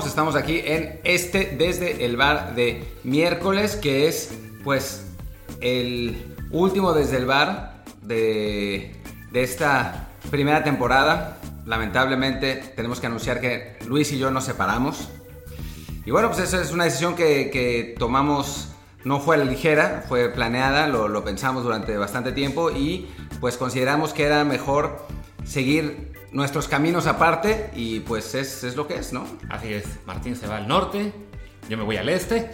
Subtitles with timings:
[0.00, 0.14] ¿Qué tal?
[0.14, 0.34] ¿Cómo estamos?
[0.34, 4.30] Aquí en este desde el bar de miércoles, que es
[4.64, 5.04] pues
[5.60, 8.96] el último desde el bar de,
[9.30, 11.38] de esta primera temporada.
[11.66, 15.10] Lamentablemente tenemos que anunciar que Luis y yo nos separamos.
[16.06, 18.68] Y bueno, pues esa es una decisión que, que tomamos,
[19.04, 24.14] no fue la ligera, fue planeada, lo, lo pensamos durante bastante tiempo y pues consideramos
[24.14, 25.04] que era mejor
[25.44, 29.26] seguir nuestros caminos aparte y pues es, es, lo que es, ¿no?
[29.48, 31.12] Así es, Martín se va al norte,
[31.68, 32.50] yo me voy al este,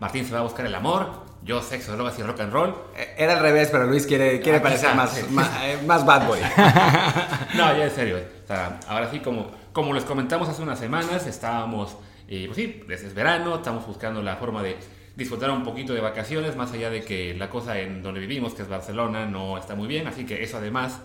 [0.00, 2.74] Martín se va a buscar el amor, yo sexo, drogas y rock and roll.
[2.96, 5.24] Eh, era al revés, pero Luis quiere, quiere parecer más, sí.
[5.30, 6.40] más, eh, más, bad boy.
[7.54, 11.26] no, ya en serio, o sea, ahora sí, como, como les comentamos hace unas semanas,
[11.26, 11.96] estábamos,
[12.28, 14.76] eh, pues sí, es verano, estamos buscando la forma de
[15.16, 18.62] disfrutar un poquito de vacaciones, más allá de que la cosa en donde vivimos, que
[18.62, 21.00] es Barcelona, no está muy bien, así que eso además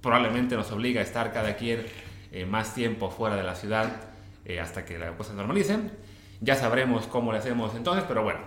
[0.00, 1.84] probablemente nos obliga a estar cada quien
[2.32, 3.90] eh, más tiempo fuera de la ciudad
[4.44, 5.78] eh, hasta que la cosa se normalice.
[6.40, 8.40] Ya sabremos cómo le hacemos entonces, pero bueno,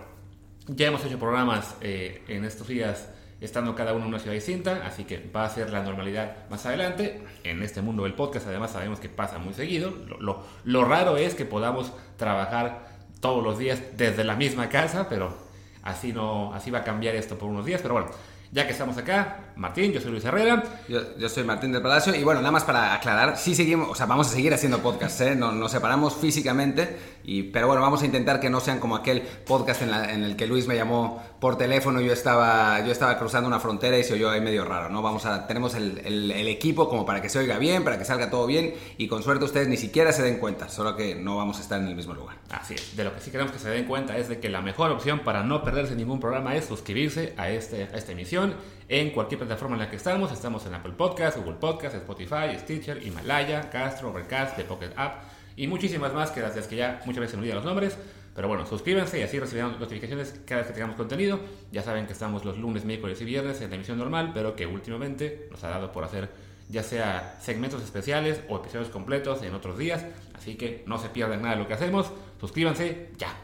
[0.66, 4.82] ya hemos hecho programas eh, en estos días estando cada uno en una ciudad distinta,
[4.86, 7.22] así que va a ser la normalidad más adelante.
[7.44, 9.90] En este mundo del podcast además sabemos que pasa muy seguido.
[9.90, 12.88] Lo, lo, lo raro es que podamos trabajar
[13.20, 15.36] todos los días desde la misma casa, pero
[15.82, 18.10] así, no, así va a cambiar esto por unos días, pero bueno.
[18.52, 20.62] Ya que estamos acá, Martín, yo soy Luis Herrera.
[20.88, 22.14] Yo, yo, soy Martín del Palacio.
[22.14, 25.20] Y bueno, nada más para aclarar, sí seguimos, o sea, vamos a seguir haciendo podcasts,
[25.20, 25.36] ¿eh?
[25.36, 29.22] No, nos separamos físicamente, y, pero bueno, vamos a intentar que no sean como aquel
[29.22, 32.90] podcast en, la, en, el que Luis me llamó por teléfono y yo estaba, yo
[32.90, 35.02] estaba cruzando una frontera y se oyó ahí medio raro, ¿no?
[35.02, 38.04] Vamos a, tenemos el, el, el, equipo como para que se oiga bien, para que
[38.04, 41.36] salga todo bien, y con suerte ustedes ni siquiera se den cuenta, solo que no
[41.36, 42.36] vamos a estar en el mismo lugar.
[42.50, 44.62] Así es, de lo que sí queremos que se den cuenta es de que la
[44.62, 48.54] mejor opción para no perderse ningún programa es suscribirse a, este, a esta emisión
[48.88, 50.32] en cualquier plataforma en la que estamos.
[50.32, 55.24] Estamos en Apple Podcast, Google Podcast, Spotify, Stitcher, Himalaya, Castro, Overcast, The Pocket App
[55.56, 57.96] y muchísimas más que las que ya muchas veces me olvidan los nombres.
[58.34, 61.38] Pero bueno, suscríbanse y así recibirán notificaciones cada vez que tengamos contenido.
[61.70, 64.66] Ya saben que estamos los lunes, miércoles y viernes en la emisión normal, pero que
[64.66, 66.30] últimamente nos ha dado por hacer
[66.68, 70.04] ya sea segmentos especiales o episodios completos en otros días.
[70.34, 72.10] Así que no se pierdan nada de lo que hacemos.
[72.40, 73.43] Suscríbanse ya.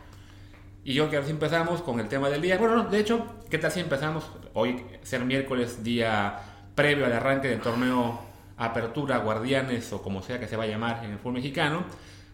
[0.82, 2.56] Y yo que ahora sí empezamos con el tema del día.
[2.56, 4.24] Bueno, no, de hecho, ¿qué tal si empezamos
[4.54, 6.38] hoy, ser miércoles, día
[6.74, 8.20] previo al arranque del torneo
[8.56, 11.84] Apertura, Guardianes o como sea que se va a llamar en el fútbol mexicano?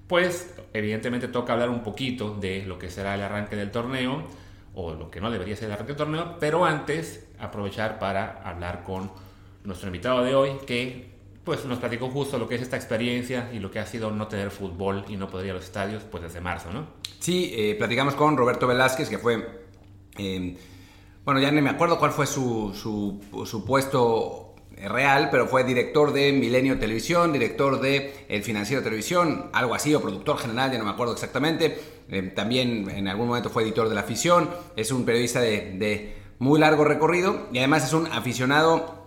[0.07, 4.23] Pues evidentemente toca hablar un poquito de lo que será el arranque del torneo
[4.75, 8.85] o lo que no debería ser el arranque del torneo, pero antes aprovechar para hablar
[8.85, 9.11] con
[9.65, 11.16] nuestro invitado de hoy que
[11.47, 14.27] pues nos platicó justo lo que es esta experiencia y lo que ha sido no
[14.27, 16.89] tener fútbol y no poder ir a los estadios pues desde marzo, ¿no?
[17.21, 19.65] Sí, eh, platicamos con Roberto Velázquez, que fue,
[20.19, 20.57] eh,
[21.25, 26.33] bueno, ya no me acuerdo cuál fue su, su, puesto real, pero fue director de
[26.33, 30.91] Milenio Televisión, director de El Financiero Televisión, algo así, o productor general, ya no me
[30.91, 31.79] acuerdo exactamente.
[32.09, 36.17] Eh, también en algún momento fue editor de La Afición, es un periodista de, de
[36.41, 39.06] muy largo recorrido y además es un aficionado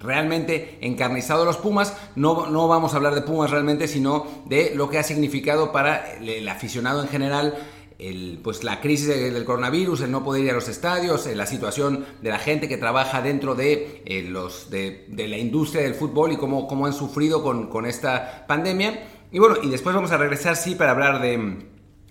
[0.00, 1.96] realmente encarnizado los Pumas.
[2.16, 6.14] No, no vamos a hablar de Pumas realmente, sino de lo que ha significado para
[6.14, 7.54] el, aficionado en general.
[7.98, 12.06] El, pues la crisis del coronavirus, el no poder ir a los estadios, la situación
[12.22, 16.32] de la gente que trabaja dentro de, eh, los, de, de, la industria del fútbol
[16.32, 19.06] y cómo, cómo han sufrido con, con, esta pandemia.
[19.30, 21.58] Y bueno, y después vamos a regresar, sí, para hablar de,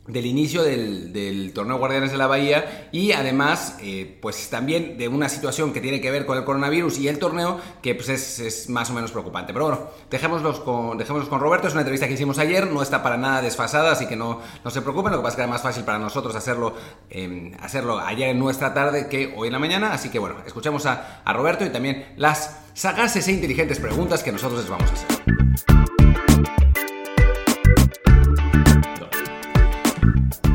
[0.09, 5.29] del inicio del, torneo Guardianes de la Bahía y además eh, pues también de una
[5.29, 8.89] situación que tiene que ver con el coronavirus y el torneo que pues es, más
[8.89, 9.53] o menos preocupante.
[9.53, 13.03] Pero bueno, dejémoslos con, dejémoslos con Roberto, es una entrevista que hicimos ayer, no está
[13.03, 15.51] para nada desfasada, así que no, no se preocupen, lo que pasa es que era
[15.51, 16.73] más fácil para nosotros hacerlo,
[17.09, 20.85] eh, hacerlo ayer en nuestra tarde que hoy en la mañana, así que bueno, escuchemos
[20.85, 24.93] a, a Roberto y también las sagaces e inteligentes preguntas que nosotros les vamos a
[24.93, 25.98] hacer.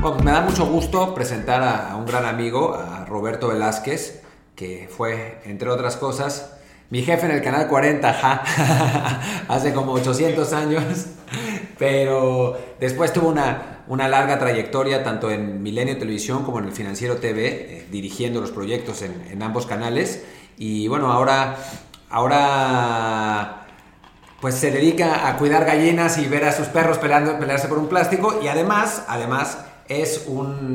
[0.05, 4.21] Me da mucho gusto presentar a, un gran amigo, a Roberto Velázquez,
[4.55, 6.59] que fue, entre otras cosas,
[6.91, 8.43] mi jefe en el canal 40, ja,
[9.49, 10.85] hace como 800 años,
[11.79, 17.17] pero después tuvo una, una, larga trayectoria tanto en Milenio Televisión como en el Financiero
[17.17, 20.23] TV, eh, dirigiendo los proyectos en, en, ambos canales.
[20.59, 21.57] Y bueno, ahora,
[22.11, 23.67] ahora
[24.43, 27.89] pues se dedica a cuidar gallinas y ver a sus perros peleando, pelearse por un
[27.89, 30.75] plástico y además, además es un,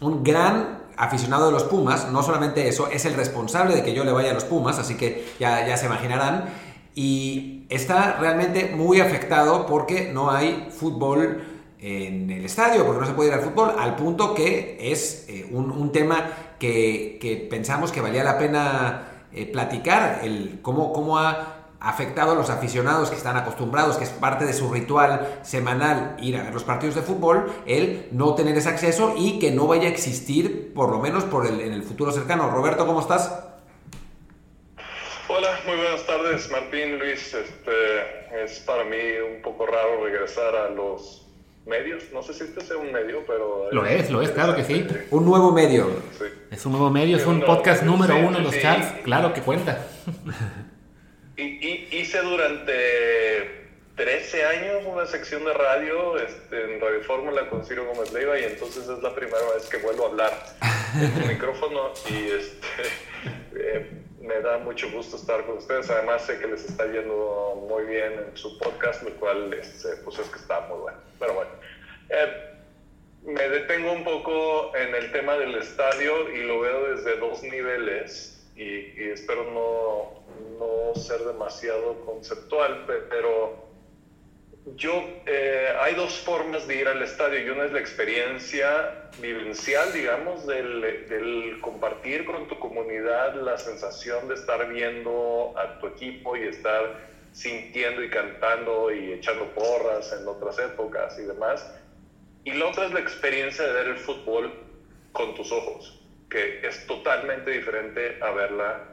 [0.00, 4.04] un, gran aficionado de los Pumas, no solamente eso, es el responsable de que yo
[4.04, 6.46] le vaya a los Pumas, así que ya, ya se imaginarán,
[6.94, 11.42] y está realmente muy afectado porque no hay fútbol
[11.80, 15.48] en el estadio, porque no se puede ir al fútbol, al punto que es eh,
[15.52, 19.02] un, un, tema que, que, pensamos que valía la pena
[19.32, 24.10] eh, platicar, el, cómo, cómo ha afectado a los aficionados que están acostumbrados, que es
[24.10, 28.56] parte de su ritual semanal ir a ver los partidos de fútbol, el no tener
[28.56, 31.82] ese acceso y que no vaya a existir, por lo menos por el, en el
[31.82, 32.50] futuro cercano.
[32.50, 33.44] Roberto, ¿cómo estás?
[35.28, 37.34] Hola, muy buenas tardes, Martín, Luis.
[37.34, 38.96] Este, es para mí
[39.36, 41.26] un poco raro regresar a los
[41.66, 42.04] medios.
[42.12, 43.70] No sé si este sea un medio, pero...
[43.70, 44.86] Lo es, lo es, claro que sí.
[45.10, 45.90] Un nuevo medio.
[46.50, 49.86] Es un nuevo medio, es un podcast número uno en los charts, claro que cuenta.
[51.38, 57.86] Y, hice durante 13 años una sección de radio este, en Radio Fórmula con Ciro
[57.86, 60.32] Gómez Leiva y entonces es la primera vez que vuelvo a hablar
[61.00, 62.82] en un micrófono y este,
[63.54, 63.88] eh,
[64.20, 65.88] me da mucho gusto estar con ustedes.
[65.90, 70.18] Además sé que les está yendo muy bien en su podcast, lo cual este, pues
[70.18, 70.98] es que está muy bueno.
[71.20, 71.50] Pero bueno.
[72.08, 72.48] Eh,
[73.22, 78.37] me detengo un poco en el tema del estadio y lo veo desde dos niveles
[78.58, 80.24] y, espero no,
[80.58, 83.68] no, ser demasiado conceptual, pero
[84.74, 84.92] yo,
[85.26, 90.46] eh, hay dos formas de ir al estadio y una es la experiencia vivencial, digamos,
[90.46, 96.42] del, del, compartir con tu comunidad la sensación de estar viendo a tu equipo y
[96.42, 101.72] estar sintiendo y cantando y echando porras en otras épocas y demás.
[102.44, 104.52] Y la otra es la experiencia de ver el fútbol
[105.12, 105.97] con tus ojos
[106.28, 108.88] que es totalmente diferente a verla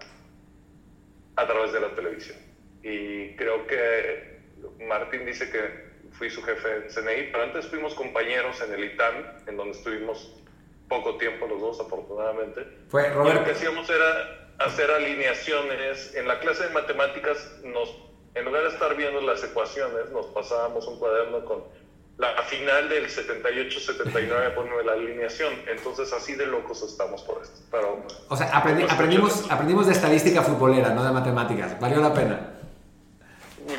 [1.35, 2.37] a través de la televisión.
[2.81, 4.39] Y creo que
[4.79, 9.15] Martín dice que fui su jefe en CNI, pero antes fuimos compañeros en el ITAM,
[9.47, 10.41] en donde estuvimos
[10.87, 12.65] poco tiempo los dos, afortunadamente.
[12.89, 13.39] Fue Roberto.
[13.39, 16.15] lo que hacíamos era hacer alineaciones.
[16.15, 17.93] En la clase de matemáticas, nos,
[18.33, 21.63] en lugar de estar viendo las ecuaciones, nos pasábamos un cuaderno con
[22.17, 25.53] la final del 78-79 pone la alineación.
[25.67, 27.59] Entonces, así de locos estamos por esto.
[27.69, 31.79] Pero, o sea, aprendimos, aprendimos de estadística futbolera, no de matemáticas.
[31.79, 32.51] ¿Valió la pena?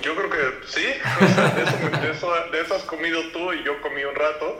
[0.03, 0.83] Yo creo que sí.
[0.83, 4.59] de, eso, de, has comido tú y yo comí un rato.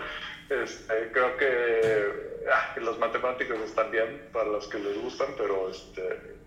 [0.49, 6.03] Este, creo que, ah, las matemáticas están bien para los que les gustan, pero, este,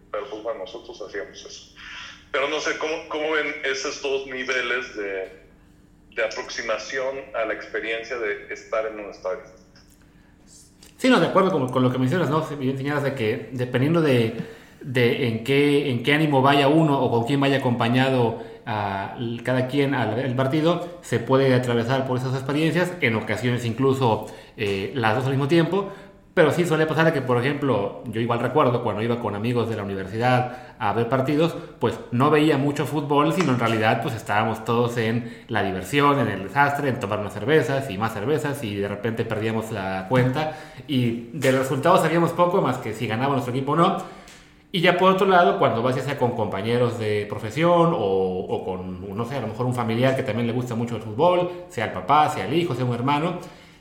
[0.09, 1.75] pero pues bueno, nosotros hacíamos eso.
[2.31, 5.48] Pero no sé, ¿cómo, cómo ven esos dos niveles de
[6.19, 9.39] de aproximación a la experiencia de estar en un estadio.
[10.98, 12.42] Sí, no, de acuerdo con, lo que mencionas, ¿no?
[12.42, 14.36] Bien señalas de que dependiendo de,
[14.83, 20.36] en, qué, en qué ánimo vaya uno o con quién vaya acompañado cada quien al
[20.36, 24.27] partido, se puede atravesar por esas experiencias, en ocasiones incluso
[24.57, 25.92] eh, las dos al mismo tiempo,
[26.39, 29.75] pero sí suele pasar que, por ejemplo, yo igual recuerdo cuando iba con amigos de
[29.75, 34.63] la universidad a ver partidos, pues no veía mucho fútbol, sino en realidad pues estábamos
[34.63, 38.74] todos en la diversión, en el desastre, en tomar unas cervezas y más cervezas y
[38.75, 40.53] de repente perdíamos la cuenta
[40.88, 43.97] y de los resultados sabíamos poco más que si ganaba nuestro equipo o no.
[44.71, 48.63] Y ya por otro lado, cuando vas ya sea con compañeros de profesión o, o,
[48.63, 51.51] con, no sé, a lo mejor un familiar que también le gusta mucho el fútbol,
[51.68, 53.39] sea el papá, sea el hijo, sea un hermano,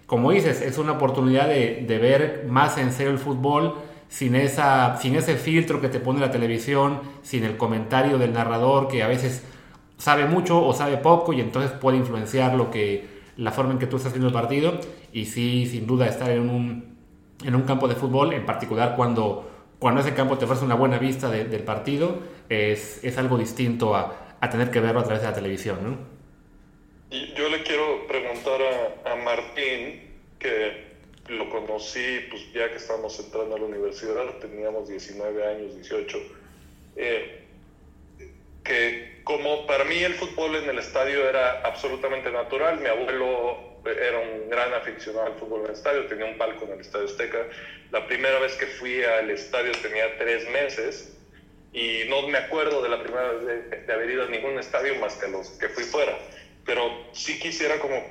[0.09, 3.75] como dices, es una oportunidad de, ver más en serio el fútbol
[4.09, 8.89] sin, esa, sin ese filtro que te pone la televisión, sin el comentario del narrador
[8.89, 9.45] que a veces
[9.99, 13.07] sabe mucho o sabe poco y entonces puede influenciar lo que,
[13.37, 14.81] la forma en que tú estás viendo el partido.
[15.13, 16.97] Y sí, sin duda, estar en un,
[17.45, 20.97] en un campo de fútbol, en particular cuando, cuando ese campo te ofrece una buena
[20.97, 25.29] vista del partido, es, es algo distinto a, a, tener que verlo a través de
[25.29, 25.79] la televisión.
[25.83, 26.19] ¿no?
[27.11, 30.08] Yo le quiero preguntar a, a, Martín,
[30.39, 30.89] que
[31.29, 36.19] lo conocí pues ya que estábamos entrando a la universidad, teníamos 19 años, 18,
[36.97, 37.45] eh,
[38.65, 44.19] que como para mí el fútbol en el estadio era absolutamente natural, mi abuelo era
[44.19, 47.47] un gran aficionado al fútbol en el estadio, tenía un palco en el Estadio Azteca,
[47.91, 51.15] la primera vez que fui al estadio tenía tres meses,
[51.73, 54.95] y no me acuerdo de la primera vez de, de haber ido a ningún estadio
[54.97, 56.19] más que los que fui fuera.
[56.65, 58.03] Pero sí quisiera como,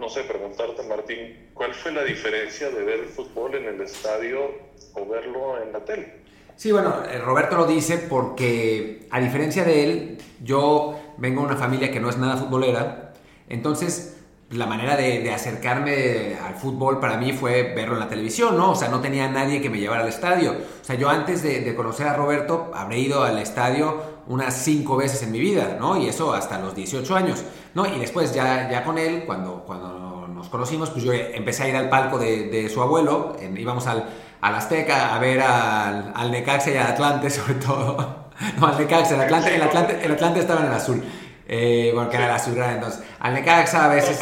[0.00, 4.50] no sé, preguntarte, Martín, ¿cuál fue la diferencia de ver el fútbol en el estadio
[4.94, 6.20] o verlo en la tele?
[6.56, 11.56] Sí, bueno, eh, Roberto lo dice porque a diferencia de él, yo vengo de una
[11.56, 13.12] familia que no es nada futbolera,
[13.48, 14.16] entonces
[14.50, 18.72] la manera de, acercarme al fútbol para mí fue verlo en la televisión, ¿no?
[18.72, 20.52] O sea, no tenía nadie que me llevara al estadio.
[20.52, 25.24] O sea, yo antes de, conocer a Roberto habré ido al estadio unas cinco veces
[25.24, 26.00] en mi vida, ¿no?
[26.00, 27.42] Y eso hasta los 18 años,
[27.74, 27.84] ¿no?
[27.84, 31.74] Y después ya, ya con él, cuando, cuando nos conocimos, pues yo empecé a ir
[31.74, 34.08] al palco de, su abuelo, íbamos al,
[34.40, 38.30] al, Azteca a ver al, al Necaxa y al Atlante sobre todo.
[38.56, 41.02] no, al Necaxa, el Atlante, el Atlante, el Atlante estaba en el azul.
[41.48, 43.02] Eh, bueno, que era la ciudad, entonces.
[43.18, 44.16] Al Necaxa a veces.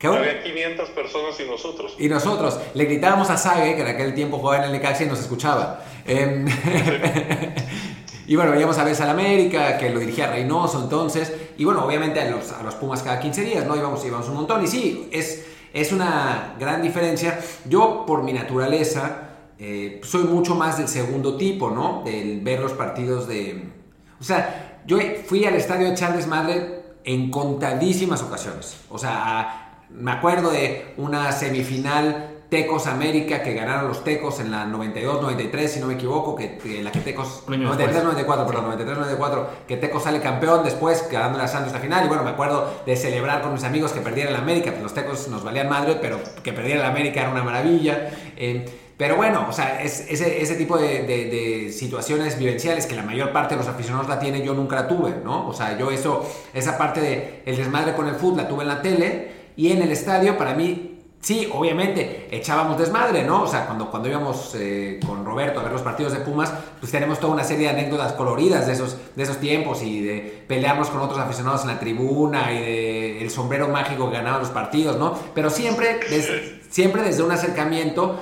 [0.00, 1.96] pero había 500 personas y nosotros.
[1.98, 2.58] Y nosotros.
[2.72, 5.84] Le gritábamos a Sage, que en aquel tiempo jugaba en el Necaxa y nos escuchaba.
[6.06, 6.46] Em,
[8.26, 12.20] y bueno, veíamos a veces al América, que lo dirigía Reynoso entonces, y bueno, obviamente
[12.20, 13.76] a los, a los Pumas cada 15 días, ¿no?
[13.76, 17.40] Íbamos, íbamos un montón, y sí, es, es una gran diferencia.
[17.68, 22.02] Yo, por mi naturaleza, eh, soy mucho más del segundo tipo, ¿no?
[22.04, 23.70] Del ver los partidos de...
[24.20, 28.76] O sea, yo fui al estadio de Charles Madre en contadísimas ocasiones.
[28.90, 34.66] O sea, me acuerdo de una semifinal Tecos América que ganaron los Tecos en la
[34.66, 40.20] 92-93, si no me equivoco, que, la que Tecos 93-94, perdón, 93-94, que Tecos sale
[40.20, 43.64] campeón después quedando a Santos la final y bueno, me acuerdo de celebrar con mis
[43.64, 46.88] amigos que perdieran la América, pues los Tecos nos valían madre, pero que perdieran la
[46.88, 48.10] América era una maravilla.
[48.36, 48.66] Eh,
[48.98, 53.32] pero bueno, o sea, es, ese, ese, tipo de, de, situaciones vivenciales que la mayor
[53.32, 55.48] parte de los aficionados la tienen, yo nunca la tuve, ¿no?
[55.48, 58.68] O sea, yo eso, esa parte de el desmadre con el fútbol la tuve en
[58.68, 60.91] la tele y en el estadio para mí
[61.22, 63.44] Sí, obviamente, echábamos desmadre, ¿no?
[63.44, 66.90] O sea, cuando, cuando íbamos eh, con Roberto a ver los partidos de Pumas, pues
[66.90, 70.90] tenemos toda una serie de anécdotas coloridas de esos, de esos tiempos y de pelearnos
[70.90, 74.96] con otros aficionados en la tribuna y de el sombrero mágico que ganaba los partidos,
[74.96, 75.16] ¿no?
[75.32, 76.00] Pero siempre,
[76.68, 78.18] siempre desde un acercamiento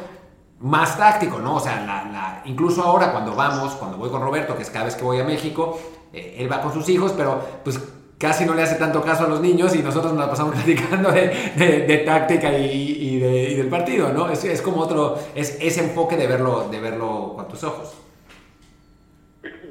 [0.58, 1.56] más táctico, ¿no?
[1.56, 4.94] O sea, la, incluso ahora cuando vamos, cuando voy con Roberto, que es cada vez
[4.94, 5.80] que voy a México,
[6.12, 7.80] eh, él va con sus hijos, pero pues
[8.20, 11.10] casi no le hace tanto caso a los niños y nosotros nos la pasamos platicando
[11.10, 14.30] de, táctica y, del partido, ¿no?
[14.30, 17.94] Es, es, como otro, es ese enfoque de verlo, de verlo con tus ojos.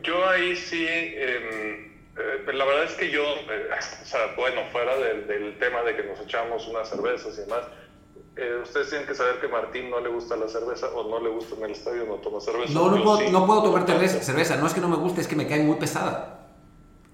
[0.02, 3.70] Yo ahí sí, em, eh, la verdad es que yo, eh,
[4.02, 7.66] o sea, bueno, fuera del, tema de que nos echamos unas cervezas y demás,
[8.36, 11.30] eh, ustedes tienen que saber que Martín no le gusta la cerveza o no le
[11.30, 12.74] gusta en el estadio, no toma cerveza.
[12.74, 15.36] No, no, puedo, no puedo tomar cerveza, no es que no me guste, es que
[15.36, 16.39] me cae muy pesada.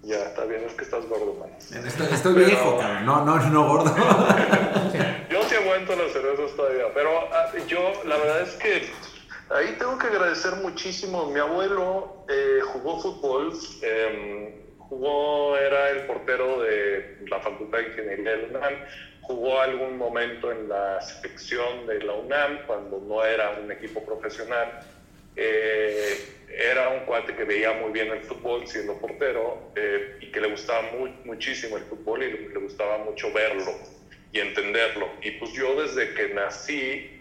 [0.05, 1.49] Ya, está bien, es que estás gordo, man.
[1.57, 3.05] Estoy, viejo, cabrón.
[3.07, 3.95] No, no, no gordo.
[5.31, 8.87] yo sí aguanto las cervezas todavía, pero ah, yo, la verdad es que
[9.49, 11.25] ahí tengo que agradecer muchísimo.
[11.31, 18.31] Mi abuelo eh, jugó fútbol, em, jugó, era el portero de la Facultad de Ingeniería
[18.31, 18.73] de la UNAM,
[19.21, 24.81] jugó algún momento en la selección de la UNAM cuando no era un equipo profesional.
[25.35, 30.39] Eh, era un cuate que veía muy bien el fútbol siendo portero eh, y que
[30.39, 33.73] le gustaba muy, muchísimo el fútbol y le, gustaba mucho verlo
[34.31, 35.09] y entenderlo.
[35.21, 37.11] Y pues yo desde que nací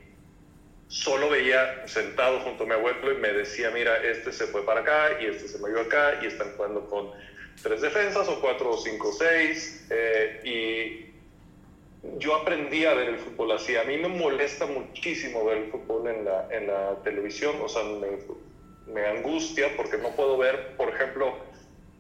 [0.89, 4.81] solo veía sentado junto a mi abuelo y me decía, mira, este se fue para
[4.81, 7.11] acá y este se movió acá y están jugando con
[7.63, 9.87] tres defensas o cuatro o cinco o seis.
[9.91, 11.15] Eh, y
[12.19, 13.77] yo aprendí a ver el fútbol así.
[13.77, 17.83] A mí me molesta muchísimo ver el fútbol en la, en la televisión, o sea,
[17.83, 18.19] me,
[18.87, 21.35] me angustia porque no puedo ver, por ejemplo,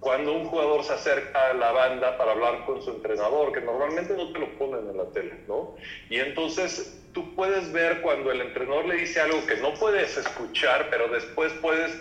[0.00, 4.14] cuando un jugador se acerca a la banda para hablar con su entrenador, que normalmente
[4.14, 5.74] no te lo ponen en la tele, ¿no?
[6.10, 10.88] Y entonces tú puedes ver cuando el entrenador le dice algo que no puedes escuchar,
[10.90, 11.98] pero después puedes,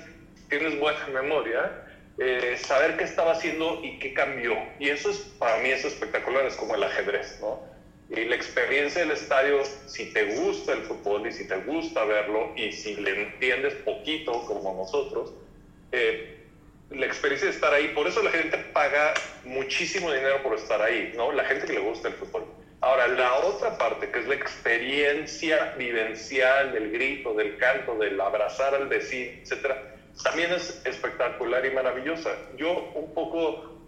[0.49, 1.71] tienes buena memoria,
[2.17, 4.53] eh, saber qué estaba haciendo y qué cambió.
[4.79, 7.72] Y eso es, para mí es espectacular, es como el ajedrez, ¿no?
[8.15, 12.53] Y la experiencia del estadio, si te gusta el fútbol y si te gusta verlo
[12.55, 15.33] y si le entiendes poquito como nosotros,
[15.91, 16.37] eh,
[16.91, 19.15] la experiencia de estar ahí, por eso la gente paga
[19.45, 21.31] muchísimo dinero por estar ahí, ¿no?
[21.31, 22.45] La gente que le gusta el fútbol.
[22.81, 28.75] Ahora, la otra parte, que es la experiencia vivencial del grito, del canto, del abrazar
[28.75, 32.29] al vecino, etcétera, también es espectacular y maravillosa.
[32.57, 33.79] Yo un poco,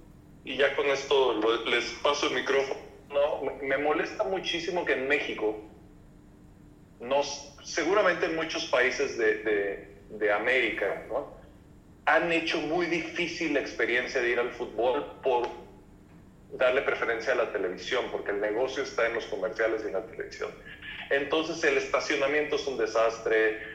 [0.43, 5.61] y ya con esto les paso el micrófono, no, me molesta muchísimo que en México,
[6.99, 11.03] nos, seguramente en muchos países de, de, América,
[12.05, 15.47] han hecho muy difícil la experiencia de ir al fútbol por
[16.53, 20.05] darle preferencia a la televisión, porque el negocio está en los comerciales y en la
[20.05, 20.51] televisión.
[21.09, 23.74] Entonces el estacionamiento es un desastre,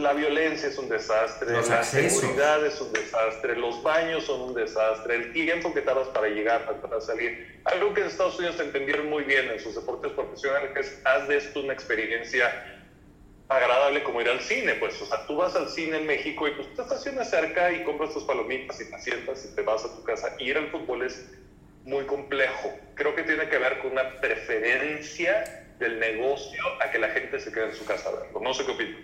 [0.00, 5.16] la violencia es un desastre, la seguridad es un desastre, los baños son un desastre,
[5.16, 7.60] el tiempo que tardas para llegar, para salir.
[7.64, 11.28] Algo que en Estados Unidos entendieron muy bien en sus deportes profesionales, que es haz
[11.28, 12.76] de esto una experiencia
[13.48, 16.52] agradable como ir al cine, pues, o sea, tú vas al cine en México y
[16.52, 19.94] pues te estacionas cerca y compras tus palomitas y te sientas y te vas a
[19.94, 20.34] tu casa.
[20.38, 21.30] Ir al fútbol es
[21.84, 22.74] muy complejo.
[22.94, 27.52] Creo que tiene que ver con una preferencia del negocio a que la gente se
[27.52, 28.40] quede en su casa a verlo.
[28.40, 29.00] No sé qué opinas.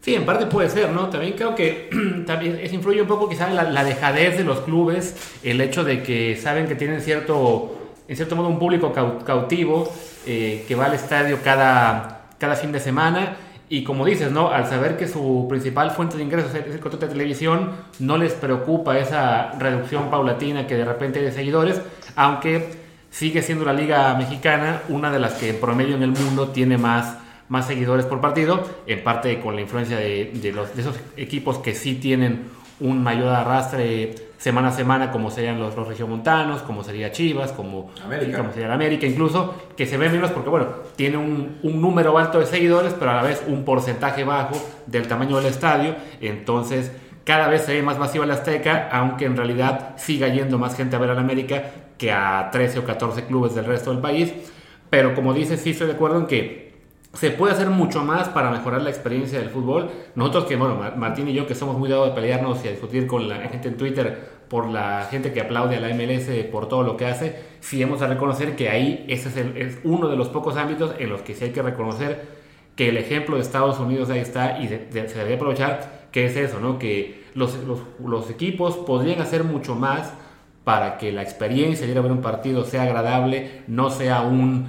[0.00, 1.10] Sí, en parte puede ser, ¿no?
[1.10, 1.90] También creo que
[2.26, 6.02] también es, influye un poco quizás la, la, dejadez de los clubes, el hecho de
[6.02, 7.76] que saben que tienen cierto,
[8.08, 9.92] en cierto modo un público cautivo
[10.26, 13.36] eh, que va al estadio cada, cada fin de semana
[13.68, 14.50] y como dices, ¿no?
[14.50, 18.32] Al saber que su principal fuente de ingresos es el contrato de televisión, no les
[18.32, 21.80] preocupa esa reducción paulatina que de repente hay de seguidores,
[22.16, 22.72] aunque
[23.10, 26.78] sigue siendo la liga mexicana una de las que en promedio en el mundo tiene
[26.78, 27.19] más
[27.50, 31.74] más seguidores por partido, en parte con la influencia de, los, de esos equipos que
[31.74, 32.44] sí tienen
[32.78, 37.90] un mayor arrastre semana a semana como serían los, los regiomontanos, como sería Chivas, como,
[38.02, 38.38] América.
[38.38, 42.16] como sería la América, incluso que se ve menos porque bueno, tiene un, un número
[42.16, 44.54] alto de seguidores, pero a la vez un porcentaje bajo
[44.86, 46.92] del tamaño del estadio, entonces
[47.24, 50.96] cada vez se ve más vacío el Azteca, aunque en realidad siga yendo más gente
[50.96, 51.64] a ver al América
[51.98, 54.32] que a 13 o 14 clubes del resto del país,
[54.88, 56.69] pero como dices, sí estoy de acuerdo en que
[57.12, 59.90] se puede hacer mucho más para mejorar la experiencia del fútbol.
[60.14, 62.70] Nosotros que, bueno, Mar- Martín y yo que somos muy dados de pelearnos y a
[62.70, 66.68] discutir con la gente en Twitter por la gente que aplaude a la MLS por
[66.68, 70.08] todo lo que hace, sí hemos de reconocer que ahí ese es, el- es uno
[70.08, 72.26] de los pocos ámbitos en los que sí hay que reconocer
[72.76, 74.78] que el ejemplo de Estados Unidos ahí está y se
[75.18, 76.78] debe aprovechar, que es eso, ¿no?
[76.78, 77.56] Que los-
[78.04, 80.12] los equipos podrían hacer mucho más
[80.64, 84.68] para que la experiencia de ir a ver un partido sea agradable, no sea un,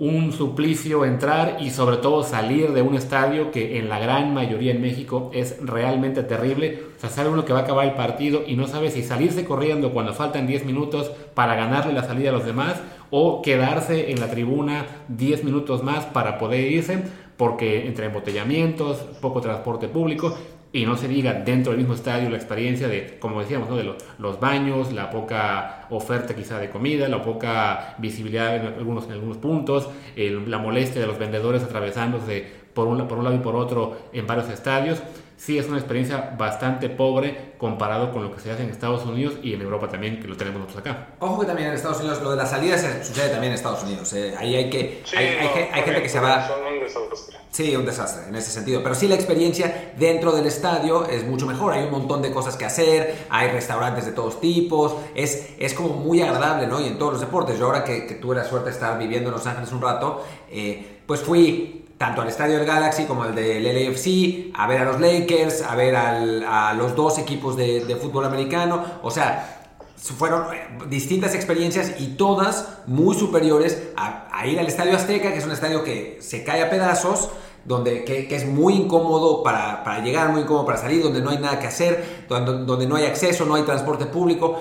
[0.00, 4.72] un suplicio entrar y sobre todo salir de un estadio que en la gran mayoría
[4.72, 6.84] en México es realmente terrible.
[6.96, 9.44] O sea, sabe uno que va a acabar el partido y no sabe si salirse
[9.44, 12.80] corriendo cuando faltan 10 minutos para ganarle la salida a los demás
[13.10, 17.04] o quedarse en la tribuna 10 minutos más para poder irse
[17.36, 20.34] porque entre embotellamientos, poco transporte público
[20.72, 23.76] y no se diga dentro del mismo estadio la experiencia de, como decíamos, ¿no?
[23.76, 29.06] de lo- los baños, la poca oferta quizá de comida, la poca visibilidad en algunos,
[29.06, 33.36] en algunos puntos, el- la molestia de los vendedores atravesándose por un, por un lado
[33.36, 35.02] y por otro en varios estadios.
[35.40, 39.36] Sí es una experiencia bastante pobre comparado con lo que se hace en Estados Unidos
[39.42, 41.14] y en Europa también, que lo tenemos nosotros acá.
[41.18, 43.82] Ojo que también en Estados Unidos lo de las salidas se- sucede también en Estados
[43.82, 44.12] Unidos.
[44.12, 44.34] eh.
[44.38, 45.00] Ahí hay que.
[45.06, 46.46] Sí, hay, hay no, gen- hay gente que se va.
[46.46, 47.38] Son un desastre.
[47.50, 48.82] Sí, un desastre en ese sentido.
[48.82, 51.72] Pero sí la experiencia dentro del estadio es mucho mejor.
[51.72, 55.94] Hay un montón de cosas que hacer, hay restaurantes de todos tipos, es, es como
[55.94, 56.78] muy agradable, ¿no?
[56.82, 57.58] Y en todos los deportes.
[57.58, 60.22] Yo ahora que, que tuve la suerte de estar viviendo en Los Ángeles un rato,
[60.50, 64.84] eh, pues fui tanto al estadio del Galaxy como al del LAFC, a ver a
[64.86, 68.82] los Lakers, a ver al- a los dos equipos de, fútbol americano.
[69.02, 75.30] O sea, fueron eh, distintas experiencias y todas muy superiores a, ir al Estadio Azteca,
[75.30, 77.28] que es un estadio que se cae a pedazos,
[77.66, 81.28] donde, que, que es muy incómodo para, para llegar, muy incómodo para salir, donde no
[81.28, 84.58] hay nada que hacer, donde, donde no hay acceso, no hay transporte público.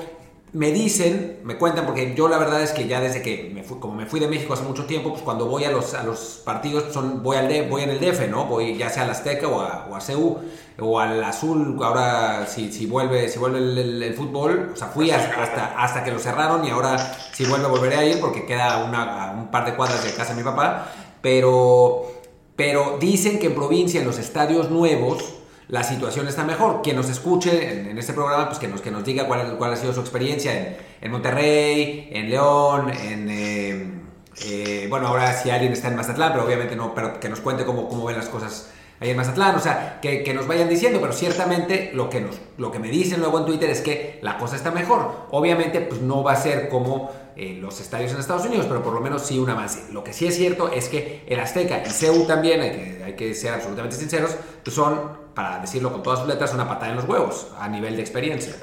[0.51, 3.77] Me dicen, me cuentan, porque yo la verdad es que ya desde que me fui,
[3.79, 6.41] como me fui de México hace mucho tiempo, pues cuando voy a los, a los
[6.43, 8.45] partidos son, voy, al D- voy en el DF, ¿no?
[8.45, 10.37] Voy ya sea al Azteca o a, o a CU
[10.79, 14.87] o al Azul, ahora si, si vuelve, si vuelve el, el- el fútbol, o sea,
[14.87, 16.97] fui hasta, hasta, hasta que lo cerraron y ahora
[17.31, 20.37] si vuelve volveré a ir porque queda una, un par de cuadras de casa de
[20.41, 20.87] mi papá,
[21.21, 22.07] pero,
[22.55, 25.35] pero dicen que en provincia, en los estadios nuevos,
[25.69, 26.81] la situación está mejor.
[26.81, 29.75] Quien nos escuche en, este programa, pues que nos, que nos diga cuál, cuál ha
[29.75, 33.29] sido su experiencia en, en Monterrey, en León, en...
[33.29, 33.99] eh,
[34.45, 37.65] eh, bueno, ahora si alguien está en Mazatlán, pero obviamente no, pero que nos cuente
[37.65, 40.99] cómo, cómo ven las cosas ahí en Mazatlán, o sea, que, que nos vayan diciendo,
[41.01, 44.37] pero ciertamente lo que, nos, lo que me dicen luego en Twitter es que la
[44.37, 45.27] cosa está mejor.
[45.31, 48.93] Obviamente, pues no va a ser como eh, los estadios en Estados Unidos, pero por
[48.93, 49.91] lo menos sí un avance.
[49.91, 53.13] Lo que sí es cierto es que el Azteca y CEU también, hay que, hay
[53.13, 56.97] que ser absolutamente sinceros, pues son, para decirlo con todas sus letras, una patada en
[56.97, 58.55] los huevos a nivel de experiencia.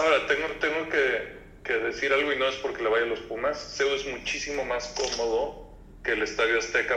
[0.00, 3.18] Ahora, tengo, tengo que, que decir algo y no es porque le vaya a los
[3.20, 3.58] Pumas.
[3.76, 5.68] CEU es muchísimo más cómodo
[6.02, 6.94] que el Estadio Azteca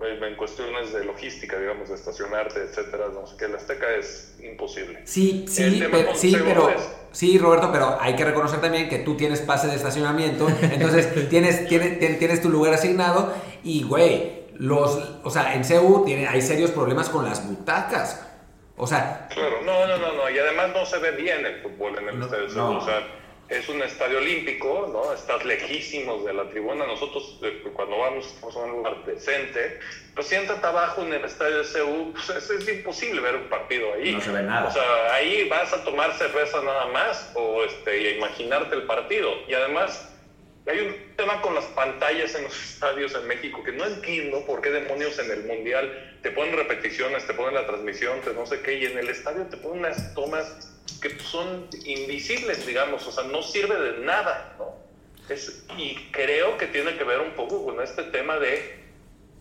[0.00, 3.06] en en cuestiones de logística, digamos, de estacionarte, etcétera.
[3.12, 5.00] No sé qué, el Azteca es imposible.
[5.04, 9.16] Sí, sí, pero, sí, pero, es- sí, Roberto, pero hay que reconocer también que tú
[9.16, 14.96] tienes pase de estacionamiento, entonces tienes, tienes, tien- tienes tu lugar asignado y, güey, los,
[15.24, 18.24] o sea, en CEU tiene, hay serios problemas con las butacas.
[18.78, 20.30] O sea, Claro, no, no, no, no.
[20.30, 22.48] Y además no se ve bien el fútbol en el No, estadio.
[22.54, 22.78] no.
[22.78, 23.02] O sea,
[23.48, 25.12] es un estadio olímpico, ¿no?
[25.12, 26.86] Estás lejísimos de la tribuna.
[26.86, 29.80] Nosotros, eh, cuando vamos, estamos en un lugar decente.
[30.14, 33.94] Pues siéntate abajo en el estadio de CU, pues es, es imposible ver un partido
[33.94, 34.12] ahí.
[34.12, 34.68] No se ve nada.
[34.68, 38.82] O sea, ahí vas a tomar cerveza nada más o este, y a imaginarte el
[38.82, 39.30] partido.
[39.48, 40.14] Y además,
[40.68, 44.60] hay un tema con las pantallas en los estadios en México que no entiendo por
[44.60, 48.60] qué demonios en el Mundial te ponen repeticiones, te ponen la transmisión, te no sé
[48.60, 53.24] qué, y en el estadio te ponen unas tomas que son invisibles, digamos, o sea,
[53.24, 54.74] no sirve de nada, ¿no?
[55.76, 58.80] Y creo que tiene que ver un poco con este tema de,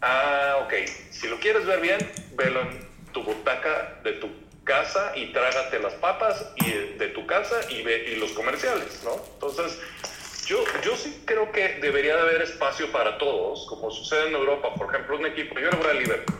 [0.01, 0.73] ah, ok,
[1.11, 1.97] si lo quieres ver bien,
[2.33, 4.29] velo en tu butaca de tu
[4.65, 9.15] casa y trágate las papas y de tu casa y ve y los comerciales, ¿no?
[9.33, 9.79] Entonces,
[10.47, 14.73] yo, yo sí creo que debería de haber espacio para todos, como sucede en Europa.
[14.73, 16.39] Por ejemplo, un equipo, yo le voy a Liverpool.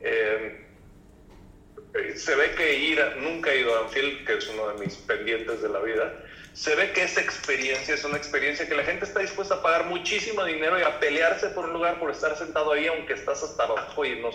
[0.00, 0.66] Eh,
[1.94, 4.78] eh, se ve que ir, a- nunca he ido a Anfield, que es uno de
[4.84, 6.24] mis pendientes de la vida.
[6.54, 9.86] Se ve que esa experiencia es una experiencia que la gente está dispuesta a pagar
[9.86, 13.64] muchísimo dinero y a pelearse por un lugar, por estar sentado ahí, aunque estás hasta
[13.64, 14.30] abajo y no,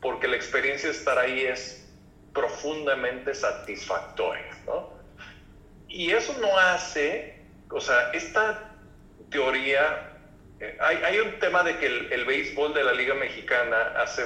[0.00, 1.84] porque la experiencia de estar ahí es
[2.32, 4.90] profundamente satisfactoria, ¿no?
[5.88, 7.41] Y eso no hace,
[7.72, 8.58] o sea, esta
[9.30, 10.10] teoría,
[10.60, 14.24] eh, hay, hay, un tema de que el, béisbol de la Liga Mexicana hace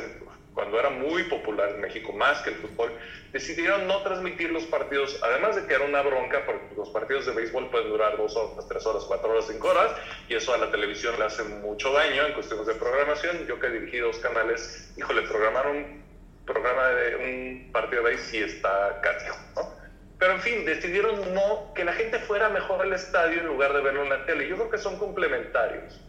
[0.56, 2.90] cuando era muy popular en México, más que el fútbol,
[3.30, 7.32] decidieron no transmitir los partidos, además de que era una bronca, porque los partidos de
[7.32, 9.92] béisbol pueden durar dos horas, tres horas, cuatro horas, cinco horas,
[10.30, 13.46] y eso a la televisión le hace mucho daño en cuestiones de programación.
[13.46, 16.02] Yo que he dirigido dos canales, híjole, programar un
[16.46, 19.75] programa de un partido de béisbol sí está casi, ¿no?
[20.18, 23.82] Pero en fin, decidieron no, que la gente fuera mejor al estadio en lugar de
[23.82, 24.48] verlo en la tele.
[24.48, 26.00] Yo creo que son complementarios.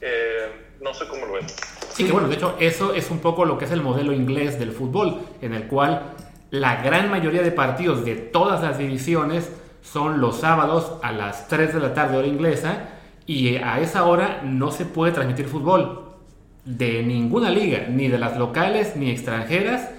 [0.00, 0.48] Eh,
[0.80, 1.46] no sé cómo lo ven.
[1.92, 4.58] Sí, que bueno, de hecho eso es un poco lo que es el modelo inglés
[4.58, 6.14] del fútbol, en el cual
[6.50, 11.74] la gran mayoría de partidos de todas las divisiones son los sábados a las 3
[11.74, 12.88] de la tarde hora inglesa
[13.26, 16.12] y a esa hora no se puede transmitir fútbol
[16.64, 19.90] de ninguna liga, ni de las locales ni extranjeras.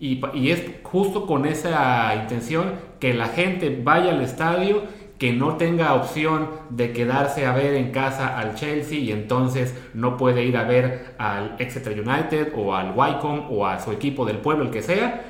[0.00, 4.82] Y, y es justo con esa intención que la gente vaya al estadio
[5.18, 10.16] que no tenga opción de quedarse a ver en casa al Chelsea y entonces no
[10.16, 14.38] puede ir a ver al Exeter United o al Wycombe o a su equipo del
[14.38, 15.24] pueblo, el que sea,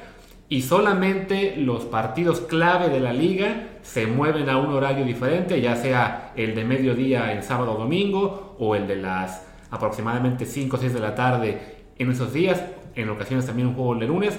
[0.50, 5.76] y solamente los partidos clave de la liga se mueven a un horario diferente, ya
[5.76, 10.80] sea el de mediodía en sábado o domingo o el de las aproximadamente 5 o
[10.80, 12.62] 6 de la tarde en esos días,
[12.94, 14.38] en ocasiones también un juego de lunes,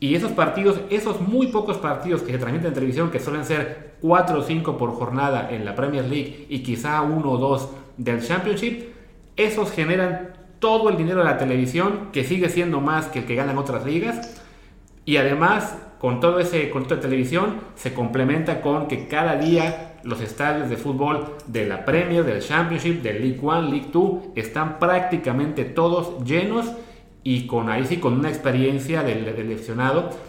[0.00, 3.94] y esos partidos, esos muy pocos partidos que se transmiten en televisión, que suelen ser
[4.00, 8.22] 4 o 5 por jornada en la Premier League y quizá uno o dos del
[8.22, 8.90] Championship,
[9.36, 13.34] esos generan todo el dinero de la televisión, que sigue siendo más que el que
[13.34, 14.40] ganan otras ligas.
[15.04, 20.20] Y además, con todo ese control de televisión, se complementa con que cada día los
[20.20, 25.64] estadios de fútbol de la Premier, del Championship, del League One, League Two, están prácticamente
[25.64, 26.66] todos llenos
[27.22, 29.60] y con ahí sí con una experiencia del, del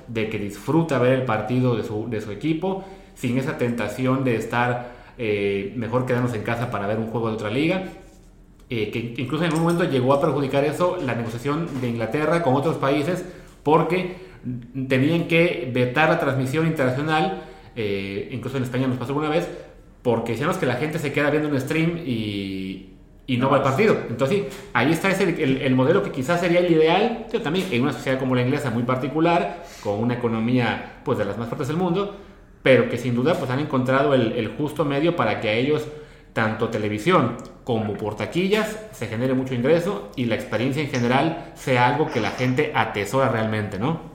[0.07, 2.83] de que disfruta ver el partido de su, de su equipo
[3.15, 7.33] sin esa tentación de estar eh, mejor quedarnos en casa para ver un juego de
[7.35, 7.83] otra liga
[8.69, 12.55] eh, que incluso en un momento llegó a perjudicar eso la negociación de Inglaterra con
[12.55, 13.25] otros países
[13.63, 14.15] porque
[14.87, 17.43] tenían que vetar la transmisión internacional
[17.75, 19.47] eh, incluso en España nos pasó alguna vez
[20.01, 22.93] porque decíamos que la gente se queda viendo un stream y,
[23.29, 23.95] y no va al partido.
[24.09, 27.93] Entonces, ahí está ese, el, modelo que quizás sería el ideal, pero también en una
[27.93, 31.77] sociedad como la inglesa muy particular, con una economía pues de las más fuertes del
[31.77, 32.17] mundo,
[32.63, 35.87] pero que sin duda pues han encontrado el, el justo medio para que a ellos
[36.33, 41.87] tanto televisión como por taquillas se genere mucho ingreso y la experiencia en general sea
[41.87, 44.08] algo que la gente atesora realmente, ¿no?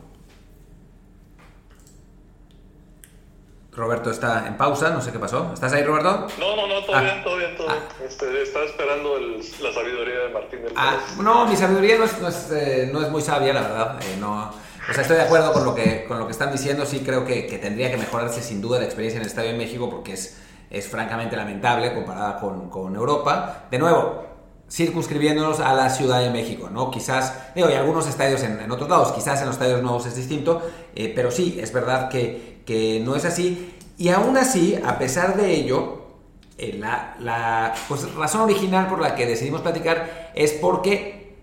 [3.76, 5.50] Roberto está en pausa, no sé qué pasó.
[5.52, 6.28] ¿Estás ahí, Roberto?
[6.38, 7.00] No, no, no, todo ah.
[7.00, 7.78] bien, todo bien, todo bien.
[7.80, 8.04] Ah.
[8.06, 12.28] Este, estaba esperando la sabiduría de Martín del ah, No, mi sabiduría no es, no
[12.28, 14.00] es, eh, no es muy sabia, la verdad.
[14.02, 14.50] Eh, no,
[14.88, 16.86] o sea, estoy de acuerdo con lo que, con lo que están diciendo.
[16.86, 19.58] Sí creo que, que, tendría que mejorarse sin duda la experiencia en el Estadio de
[19.58, 23.66] México porque es, es francamente lamentable comparada con, con Europa.
[23.72, 24.24] De nuevo,
[24.70, 26.90] circunscribiéndonos a la Ciudad de México, ¿no?
[26.90, 30.16] Quizás, digo, hay algunos estadios en, en, otros lados, quizás en los estadios nuevos es
[30.16, 30.62] distinto,
[30.94, 33.74] eh, pero sí, es verdad que, que, no es así.
[33.96, 36.02] Y aún así, a pesar de ello,
[36.58, 41.36] eh, la, la pues, razón original por la que decidimos platicar es porque,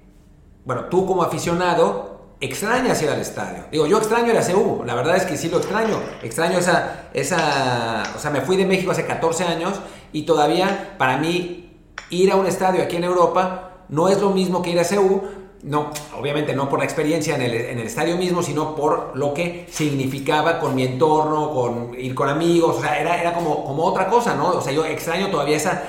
[0.66, 3.66] bueno, tú como aficionado extrañas ir al estadio.
[3.72, 6.00] Digo, yo extraño el CU, la verdad es que sí lo extraño.
[6.24, 9.80] Extraño esa, esa, o sea, me fui de México hace 14 años
[10.12, 11.80] y todavía para mí
[12.10, 15.22] ir a un estadio aquí en Europa no es lo mismo que ir a CEU,
[15.64, 19.34] no, obviamente no por la experiencia en el, en el, estadio mismo, sino por lo
[19.34, 23.84] que significaba con mi entorno, con ir con amigos, o sea, era, era como, como
[23.84, 24.50] otra cosa, ¿no?
[24.50, 25.84] O sea, yo extraño todavía esa,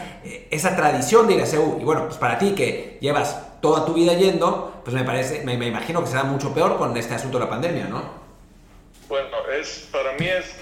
[0.51, 1.79] esa tradición de ir a CEU.
[1.81, 5.57] Y bueno, pues para ti que llevas toda tu vida yendo, pues me parece, me,
[5.57, 8.03] me imagino que será mucho peor con este asunto de la pandemia, ¿no?
[9.09, 10.55] Bueno, es, para mí es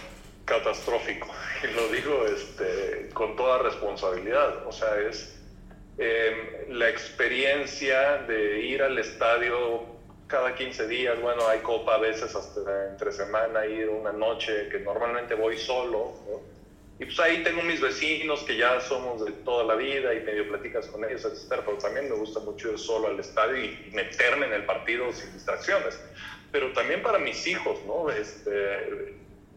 [0.44, 1.28] catastrófico,
[1.64, 5.39] y lo digo este, con toda responsabilidad, o sea, es
[5.98, 10.00] eh, la experiencia de ir al estadio
[10.30, 14.78] cada 15 días, bueno, hay copa a veces hasta entre semana, ir una noche que
[14.78, 16.14] normalmente voy solo,
[17.00, 20.48] Y pues ahí tengo mis vecinos que ya somos de toda la vida y medio
[20.48, 24.46] platicas con ellos, etcétera, pero también me gusta mucho ir solo al estadio y meterme
[24.46, 25.98] en el partido sin distracciones.
[26.52, 28.10] Pero también para mis hijos, ¿no?
[28.10, 29.14] Este,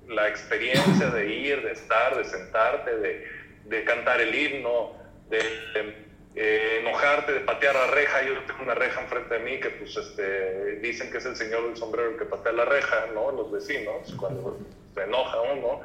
[0.08, 3.28] la experiencia de ir, de estar, de sentarte, de,
[3.65, 4.93] de cantar el himno,
[5.30, 6.04] de, de
[6.36, 8.24] eh, enojarte, de patear la reja.
[8.24, 11.67] Yo tengo una reja enfrente de mí que pues este, dicen que es el señor
[11.67, 13.32] del sombrero el que patea la reja, ¿no?
[13.32, 14.58] Los vecinos, cuando
[14.93, 15.82] se enoja uno.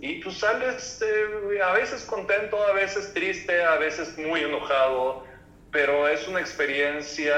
[0.00, 5.24] Y pues sales eh, a veces contento, a veces triste, a veces muy enojado.
[5.70, 7.36] pero es una experiencia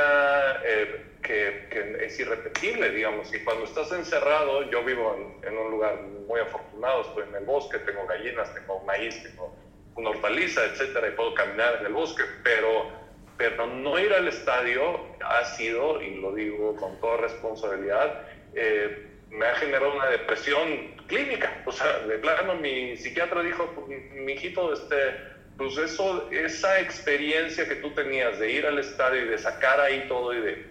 [0.65, 3.33] eh, que, es irrepetible, digamos.
[3.35, 7.79] Y cuando estás encerrado, yo vivo en, un lugar muy afortunado, estoy en el bosque,
[7.79, 9.55] tengo gallinas, tengo maíz, tengo
[9.97, 12.91] una hortaliza, etcétera, y puedo caminar en el bosque, pero,
[13.37, 19.47] pero no ir al estadio ha sido, y lo digo con toda responsabilidad, eh, me
[19.47, 21.63] ha generado una depresión clínica.
[21.67, 27.77] O sea, de plano, mi psiquiatra dijo, mi hijito, este pues eso, esa experiencia que
[27.77, 30.67] tú tenías de ir al estadio y de sacar ahí todo y de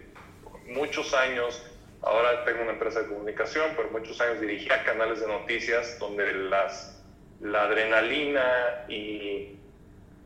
[0.67, 1.63] muchos años,
[2.01, 7.01] ahora tengo una empresa de comunicación, pero muchos años dirigía canales de noticias donde las,
[7.41, 9.56] la adrenalina y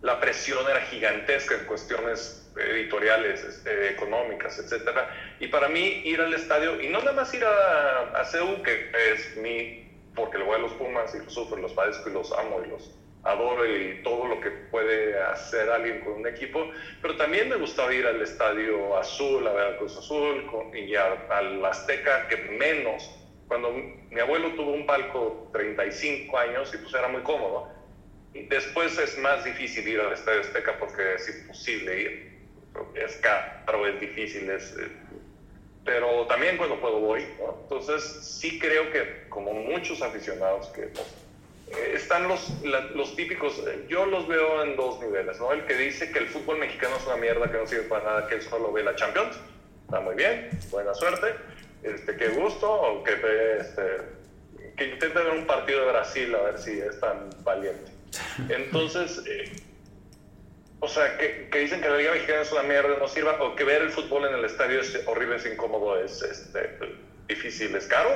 [0.02, 5.10] la presión era gigantesca en cuestiones editoriales, este, económicas, etcétera.
[5.40, 9.38] Y para mí ir al estadio, y no nada más ir a, a que es
[9.38, 12.62] mi, porque le voy a los Pumas y los sufro, los padezco y los amo
[12.66, 12.92] y los
[13.26, 16.70] adoro y todo lo que puede hacer alguien con un equipo,
[17.02, 21.66] pero también me gustaba ir al Estadio Azul, a ver al Cruz Azul y al
[21.66, 23.12] Azteca, que menos.
[23.48, 27.70] Cuando mi abuelo tuvo un palco 35 años y pues era muy cómodo.
[28.34, 32.36] Después es más difícil ir al Estadio Azteca porque es imposible ir.
[32.96, 34.90] Es caro, es difícil, es, eh,
[35.86, 37.26] pero también cuando puedo voy.
[37.64, 44.06] Entonces sí creo que como muchos aficionados que eh, están los, los típicos, eh, yo
[44.06, 45.52] los veo en dos niveles, ¿no?
[45.52, 48.28] El que dice que el fútbol mexicano es una mierda, que no sirve para nada,
[48.28, 49.38] que él solo ve la Champions,
[49.86, 51.36] está muy bien, buena suerte,
[51.86, 53.14] este, qué gusto, o que,
[53.60, 53.82] este,
[54.76, 57.92] que intente ver un partido de Brasil a ver si es tan valiente.
[58.50, 59.52] Entonces, eh,
[60.80, 63.56] o sea, que, que, dicen que la Liga Mexicana es una mierda, no sirva, o
[63.56, 66.78] que ver el fútbol en el estadio es horrible, es incómodo, es este,
[67.28, 68.10] difícil, es caro,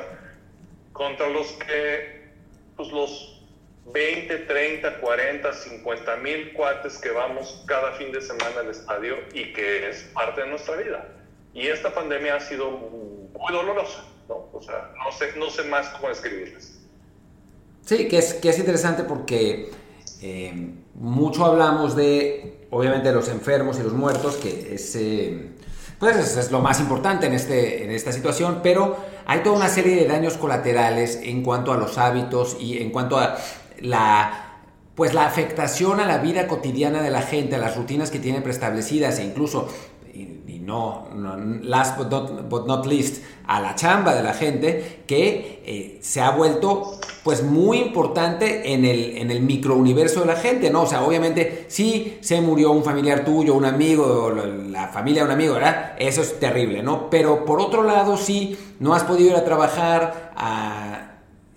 [0.93, 2.27] contra los que,
[2.75, 3.39] pues los
[3.93, 9.51] 20, 30, 40, 50 mil cuates que vamos cada fin de semana al estadio y
[9.53, 11.07] que es parte de nuestra vida.
[11.53, 12.69] Y esta pandemia ha sido
[13.39, 14.47] muy dolorosa, ¿no?
[14.53, 16.79] O sea, no sé, no sé más cómo describirles.
[17.85, 19.71] Sí, que es, que es interesante porque
[20.21, 25.51] eh, mucho hablamos de, obviamente, los enfermos y los muertos, que es, eh,
[25.97, 29.95] pues es, lo más importante en, este, en esta situación, pero hay toda una serie
[29.95, 33.37] de daños colaterales en cuanto a los hábitos y en cuanto a
[33.79, 34.45] la
[34.99, 38.41] pues la afectación a la vida cotidiana de la gente, a las rutinas que tiene
[38.41, 39.69] preestablecidas e incluso,
[40.19, 41.07] y, no,
[41.63, 46.99] last but not, least, a la chamba de la gente, que eh, se ha vuelto
[47.23, 50.83] pues muy importante en el, en el microuniverso de la gente, ¿no?
[50.83, 54.31] O sea, obviamente, si se murió un familiar tuyo, un amigo,
[54.69, 55.93] la familia de un amigo, ¿verdad?
[55.97, 57.09] Eso es terrible, ¿no?
[57.09, 61.09] Pero por otro lado, si no has podido ir a trabajar a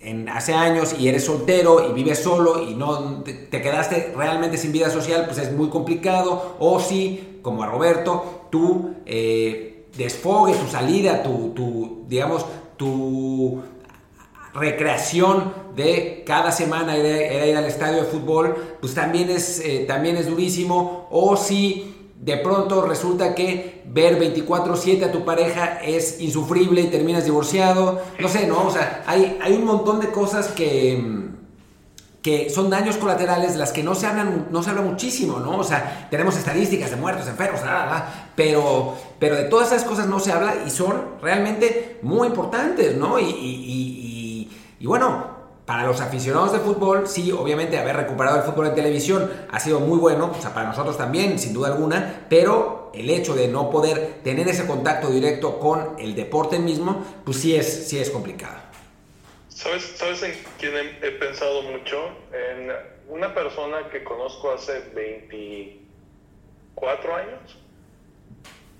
[0.03, 4.71] en, hace años y eres soltero y vives solo y no te, quedaste realmente sin
[4.71, 6.55] vida social, pues es muy complicado.
[6.59, 12.45] O si, como a Roberto, tu eh, desfogue, tu salida, tu, digamos,
[12.77, 13.63] tu
[14.53, 20.17] recreación de cada semana era, ir al estadio de fútbol, pues también es, eh, también
[20.17, 21.07] es durísimo.
[21.09, 27.25] O si de pronto resulta que ver 24/7 a tu pareja es insufrible y terminas
[27.25, 28.67] divorciado, no sé, ¿no?
[28.67, 31.31] O sea, hay, hay un montón de cosas que,
[32.23, 35.59] que son daños colaterales de las que no se hablan, no se habla muchísimo, ¿no?
[35.59, 37.61] O sea, tenemos estadísticas de muertos, enfermos,
[38.35, 43.19] pero, pero de todas esas cosas no se habla y son realmente muy importantes, ¿no?
[43.19, 45.33] y, y, y bueno,
[45.65, 49.79] para los aficionados de fútbol, sí, obviamente haber recuperado el fútbol en televisión ha sido
[49.79, 53.69] muy bueno, o sea, para nosotros también, sin duda alguna, pero el hecho de no
[53.69, 58.62] poder tener ese contacto directo con el deporte mismo, pues sí es, sí es complicado.
[59.55, 62.09] ¿Sabes, ¿Sabes en quién he, pensado mucho?
[62.31, 62.71] En
[63.07, 67.57] una persona que conozco hace 24 años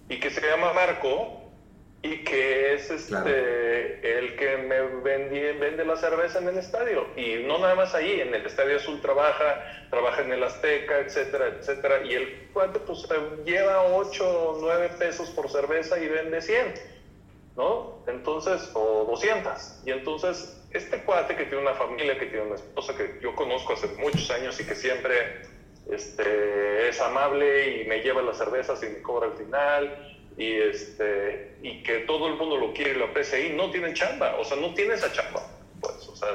[0.10, 1.44] y que se llama Marco,
[2.04, 7.08] y que es este el que me vendí, vende la cerveza en el estadio.
[7.16, 11.48] Y no nada más ahí, en el Estadio Azul trabaja, trabaja en el Azteca, etcétera,
[11.48, 12.04] etcétera.
[12.04, 13.08] Y el cuate pues
[13.46, 16.74] lleva 8 o 9 pesos por cerveza y vende 100,
[17.56, 18.04] ¿no?
[18.08, 19.84] Entonces, o 200.
[19.86, 23.74] Y entonces, este cuate que tiene una familia, que tiene una esposa que yo conozco
[23.74, 25.44] hace muchos años y que siempre
[25.92, 31.56] este, es amable y me lleva las cervezas y me cobra al final y, este,
[31.62, 34.44] y que todo el mundo lo quiere y lo aprecia ahí, no tienen chamba, o
[34.44, 35.48] sea, no tiene esa chamba.
[35.80, 36.30] Pues, o sea,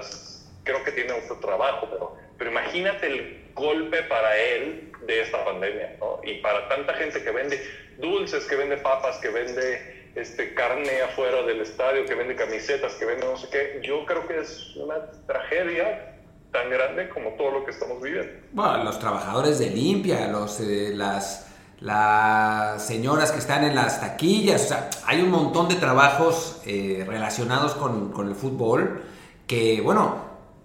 [0.63, 5.97] creo que tiene otro trabajo, pero, pero imagínate el golpe para él de esta pandemia,
[5.99, 6.21] ¿no?
[6.23, 7.61] Y para tanta gente que vende
[7.99, 13.05] dulces, que vende papas, que vende este, carne afuera del estadio, que vende camisetas, que
[13.05, 16.17] vende no sé qué, yo creo que es una tragedia
[16.53, 18.33] tan grande como todo lo que estamos viviendo.
[18.53, 21.45] Bueno, los trabajadores de limpia, los, eh, las
[21.81, 27.05] las señoras que están en las taquillas, o sea, hay un montón de trabajos eh,
[27.07, 29.03] relacionados con, con, el fútbol
[29.47, 30.17] que, bueno,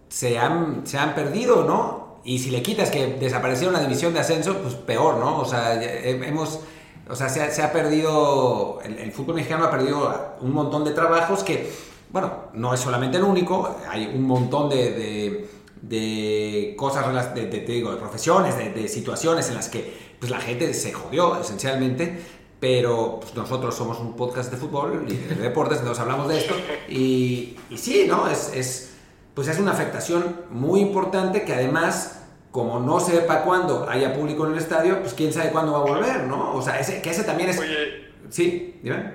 [0.10, 2.20] se han, se han perdido, ¿no?
[2.24, 5.39] Y si le quitas que desapareció una división de ascenso, pues peor, ¿no?
[5.39, 6.62] O sea, hemos,
[7.10, 11.70] o sea, se ha, perdido, el, fútbol mexicano ha perdido un montón de trabajos que,
[12.12, 15.50] bueno, no es solamente el único, hay un montón de,
[15.82, 20.74] de, cosas, de, te digo, de profesiones, de, situaciones en las que pues, la gente
[20.74, 22.22] se jodió esencialmente,
[22.62, 26.56] pero pues, nosotros somos un podcast de fútbol y de deportes, nos hablamos de esto,
[26.88, 28.30] y, y sí, ¿no?
[28.30, 28.94] Es, es,
[29.34, 32.23] pues es una afectación muy importante que además
[32.54, 35.82] como no sepa cuándo haya público en el estadio, pues quién sabe cuándo va a
[35.82, 36.54] volver, ¿no?
[36.54, 37.60] O sea, ese, que ese también es...
[37.60, 39.12] Oye, sí, dime.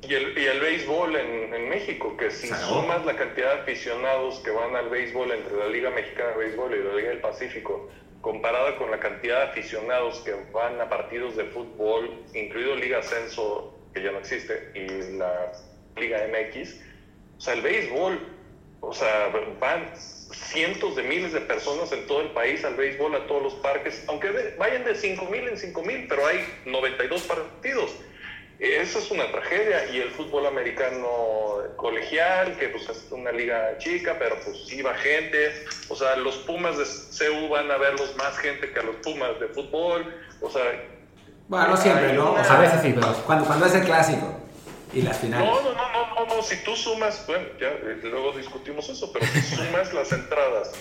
[0.00, 4.38] Y el, y el béisbol en, en, México, que si sumas la cantidad de aficionados
[4.38, 7.90] que van al béisbol entre la Liga Mexicana de Béisbol y la Liga del Pacífico,
[8.22, 13.78] comparada con la cantidad de aficionados que van a partidos de fútbol, incluido Liga Ascenso,
[13.92, 15.52] que ya no existe, y la
[15.94, 16.80] Liga MX,
[17.36, 18.18] o sea, el béisbol,
[18.80, 19.92] o sea, van
[20.32, 24.04] cientos de miles de personas en todo el país al béisbol, a todos los parques,
[24.08, 27.92] aunque vayan de 5 mil en 5 mil, pero hay 92 partidos.
[28.58, 31.06] Esa es una tragedia y el fútbol americano
[31.76, 36.76] colegial, que pues es una liga chica, pero pues iba gente, o sea, los Pumas
[36.76, 40.62] de CU van a verlos más gente que a los Pumas de fútbol, o sea...
[41.46, 42.32] Bueno, no siempre, ¿no?
[42.32, 44.47] O sea, a veces sí, pero cuando, cuando es el clásico
[44.92, 45.46] y las finales.
[45.46, 49.26] No, no, no, no, no, si tú sumas, bueno, ya eh, luego discutimos eso, pero
[49.26, 50.72] si sumas las entradas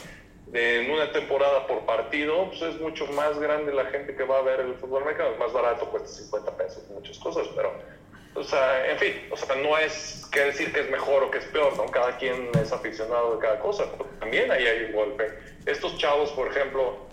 [0.54, 4.41] en una temporada por partido, pues es mucho más grande la gente que va a
[4.41, 7.74] ver el fútbol americano, es más barato, cuesta 50 pesos, muchas cosas, pero,
[8.34, 11.39] o sea, en fin, o sea, no es que decir que es mejor o que
[11.39, 11.86] es peor, ¿no?
[11.88, 15.28] Cada quien es aficionado de cada cosa, pero también ahí hay un golpe.
[15.65, 17.07] Estos chavos, por ejemplo,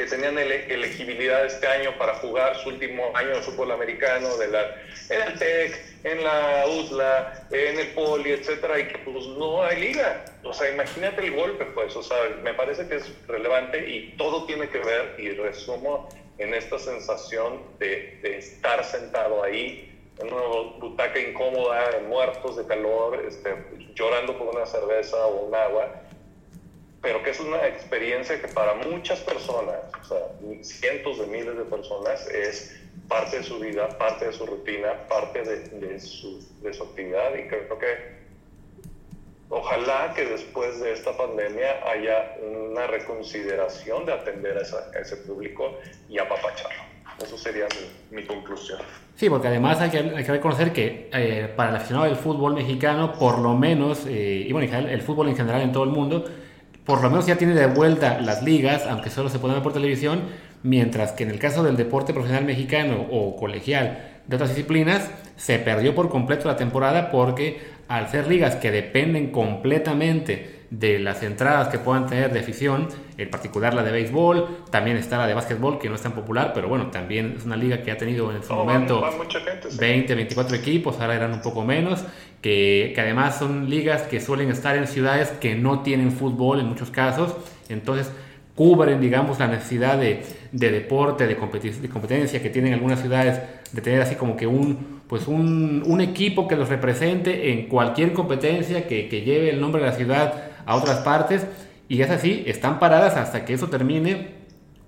[0.00, 4.74] que tenían elegibilidad este año para jugar su último año de fútbol americano de la,
[5.10, 9.78] en el TEC, en la USLA, en el Poli, etcétera, y que pues no hay
[9.78, 10.24] liga.
[10.42, 14.46] O sea, imagínate el golpe, pues, o sea, me parece que es relevante y todo
[14.46, 16.08] tiene que ver, y resumo
[16.38, 19.86] en esta sensación de, de estar sentado ahí
[20.18, 23.54] en una butaca incómoda, en muertos de calor, este,
[23.94, 25.92] llorando por una cerveza o un agua
[27.02, 30.18] pero que es una experiencia que para muchas personas, o sea,
[30.62, 35.42] cientos de miles de personas, es parte de su vida, parte de su rutina, parte
[35.42, 38.20] de, de, su, de su, actividad y creo que
[39.48, 46.18] ojalá que después de esta pandemia haya una reconsideración de atender a, ese público y
[46.18, 46.90] apapacharlo.
[47.22, 47.66] Eso sería
[48.10, 48.78] mi, conclusión.
[49.16, 52.54] Sí, porque además hay que, hay que reconocer que eh, para el aficionado del fútbol
[52.54, 56.24] mexicano, por lo menos, eh, y bueno, el fútbol en general en todo el mundo,
[56.84, 59.72] por lo menos ya tiene de vuelta las ligas, aunque solo se pueden ver por
[59.72, 60.22] televisión,
[60.62, 65.58] mientras que en el caso del deporte profesional mexicano o colegial de otras disciplinas, se
[65.58, 71.68] perdió por completo la temporada porque al ser ligas que dependen completamente de las entradas
[71.68, 72.88] que puedan tener de afición,
[73.22, 76.52] en particular la de béisbol, también está la de básquetbol, que no es tan popular,
[76.54, 79.02] pero bueno, también es una liga que ha tenido en su momento
[79.78, 82.04] 20, 24 equipos, ahora eran un poco menos,
[82.40, 86.66] que, que, además son ligas que suelen estar en ciudades que no tienen fútbol en
[86.66, 87.34] muchos casos,
[87.68, 88.10] entonces
[88.54, 93.40] cubren, digamos, la necesidad de, de deporte, de, de, competencia que tienen algunas ciudades,
[93.72, 98.12] de tener así como que un, pues un, un equipo que los represente en cualquier
[98.12, 100.34] competencia que, que lleve el nombre de la ciudad
[100.66, 101.46] a otras partes
[101.90, 104.28] y es así, están paradas hasta que eso termine,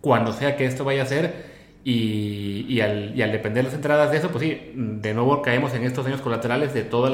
[0.00, 1.50] cuando sea que esto vaya a ser.
[1.82, 5.74] Y, y, al, y al depender las entradas de eso, pues sí, de nuevo caemos
[5.74, 7.10] en estos años colaterales de todos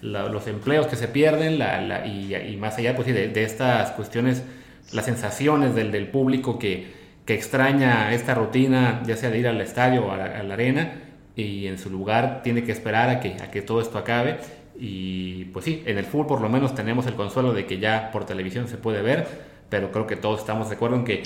[0.00, 4.44] los empleos que se pierden la, y, más allá pues sí, de, estas cuestiones,
[4.92, 6.86] las sensaciones del, del público que,
[7.24, 11.00] que, extraña esta rutina, ya sea de ir al estadio o a la, arena,
[11.34, 14.36] y en su lugar tiene que esperar a que, a que todo esto acabe.
[14.78, 18.10] Y pues sí, en el fútbol por lo menos tenemos el consuelo de que ya
[18.12, 19.26] por televisión se puede ver,
[19.68, 21.22] pero creo que todos estamos de acuerdo en que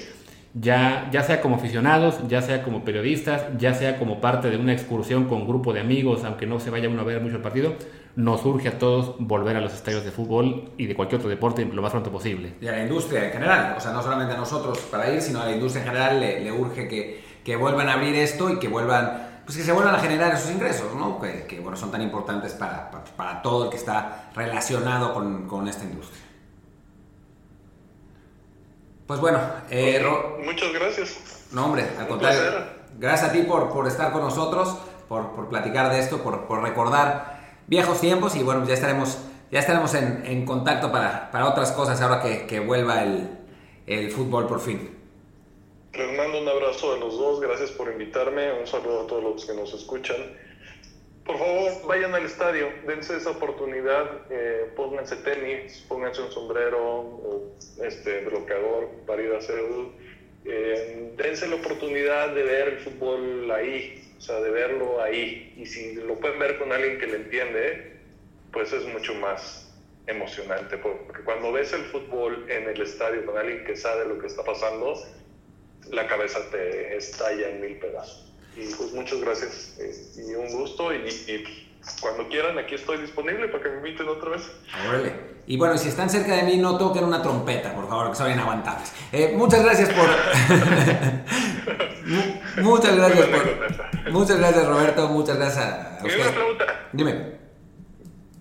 [0.55, 4.73] ya, ya sea como aficionados, ya sea como periodistas, ya sea como parte de una
[4.73, 7.75] excursión con grupo de amigos, aunque no se vaya uno a ver mucho el partido,
[8.17, 11.65] nos urge a todos volver a los estadios de fútbol y de cualquier otro deporte
[11.65, 12.55] lo más pronto posible.
[12.61, 15.41] Y a la industria en general, o sea, no solamente a nosotros para ir, sino
[15.41, 18.59] a la industria en general le, le urge que, que vuelvan a abrir esto y
[18.59, 21.21] que vuelvan pues que se vuelvan a generar esos ingresos, ¿no?
[21.21, 25.83] Que, bueno, son tan importantes para, para, todo el que está relacionado con, con esta
[25.83, 26.23] industria.
[29.09, 30.07] Pues bueno, eh,
[30.45, 31.49] muchas gracias.
[31.51, 32.41] No, hombre, al contrario.
[32.97, 34.79] Gracias a ti por, por estar con nosotros,
[35.09, 39.19] por, por platicar de esto, por, por, recordar viejos tiempos y bueno, ya estaremos,
[39.51, 43.29] ya estaremos en, en contacto para, para, otras cosas ahora que, que vuelva el,
[43.89, 45.00] el fútbol por fin.
[45.93, 49.45] Les mando un abrazo a los dos, gracias por invitarme, un saludo a todos los
[49.45, 50.17] que nos escuchan.
[51.27, 58.25] Por favor, vayan al estadio, dense esa oportunidad, eh, pónganse tenis, pónganse un sombrero, este
[58.25, 59.39] bloqueador para ir a
[60.45, 65.55] eh, dense la oportunidad de ver el fútbol ahí, o sea, de verlo ahí.
[65.57, 67.97] Y si lo pueden ver con alguien que le entiende,
[68.53, 69.75] pues es mucho más
[70.07, 74.29] emocionante, porque cuando ves el fútbol en el estadio con alguien que sabe lo que
[74.29, 74.95] está pasando,
[75.93, 78.33] la cabeza te estalla en mil pedazos.
[78.57, 81.69] Y pues muchas gracias eh, y un gusto y,
[82.01, 84.43] cuando quieran aquí estoy disponible para que me inviten otra vez.
[85.47, 88.31] Y bueno, si están cerca de mí no toquen una trompeta, por favor, que son
[88.31, 88.93] inaguantables.
[89.13, 90.07] Eh, muchas gracias por...
[92.63, 94.13] muchas gracias por...
[94.13, 96.21] Muchas gracias Roberto, muchas gracias a usted.
[96.21, 96.89] una flauta.
[96.93, 97.41] Dime.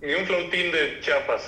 [0.02, 1.42] Ni un flautín de Chiapas.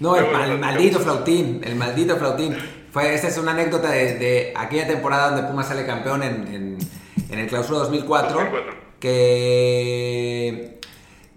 [0.00, 2.56] No, el, maldito flautín, el maldito flautín.
[2.90, 6.78] Fue, esta es una anécdota de, aquella temporada donde Pumas sale campeón en,
[7.28, 8.40] en, el clausura 2004,
[9.00, 10.80] Que,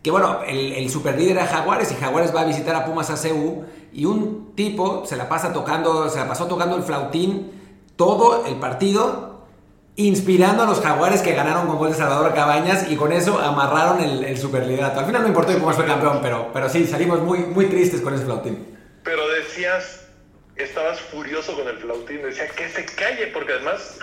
[0.03, 0.85] que bueno, el, el
[1.17, 5.05] líder era Jaguares y Jaguares va a visitar a Pumas a CU y un tipo
[5.05, 7.51] se la pasa tocando, se la pasó tocando el flautín
[7.95, 9.26] todo el partido
[9.97, 13.99] inspirando a los jaguares que ganaron con gol de Salvador Cabañas y con eso amarraron
[13.99, 14.99] el, el superliderato.
[14.99, 18.13] Al final no importó cómo fue campeón, pero, pero sí, salimos muy, muy tristes con
[18.13, 18.77] ese flautín.
[19.03, 20.07] Pero decías,
[20.55, 23.97] estabas furioso con el flautín, decía que se calle, porque además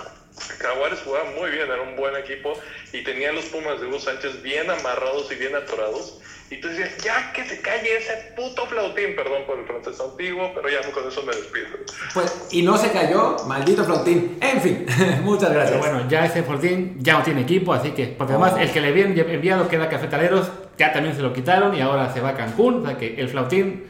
[0.59, 2.55] Jaguares jugaba muy bien, era un buen equipo
[2.93, 6.19] y tenía los Pumas de Hugo Sánchez bien amarrados y bien atorados.
[6.51, 10.53] Y tú decías, ya que se calle ese puto flautín, perdón por el francés antiguo,
[10.55, 11.69] pero ya con eso me despido.
[12.13, 14.39] Pues, y no se cayó, maldito flautín.
[14.41, 14.87] En fin,
[15.23, 15.79] muchas gracias.
[15.79, 18.89] bueno, ya ese flautín ya no tiene equipo, así que, porque además el que le
[18.89, 22.35] habían enviado que era Cafetaleros, ya también se lo quitaron y ahora se va a
[22.35, 23.87] Cancún, o sea que el flautín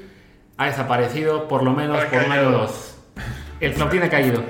[0.57, 2.97] ha desaparecido por lo menos por o dos.
[3.61, 4.43] El flautín ha caído.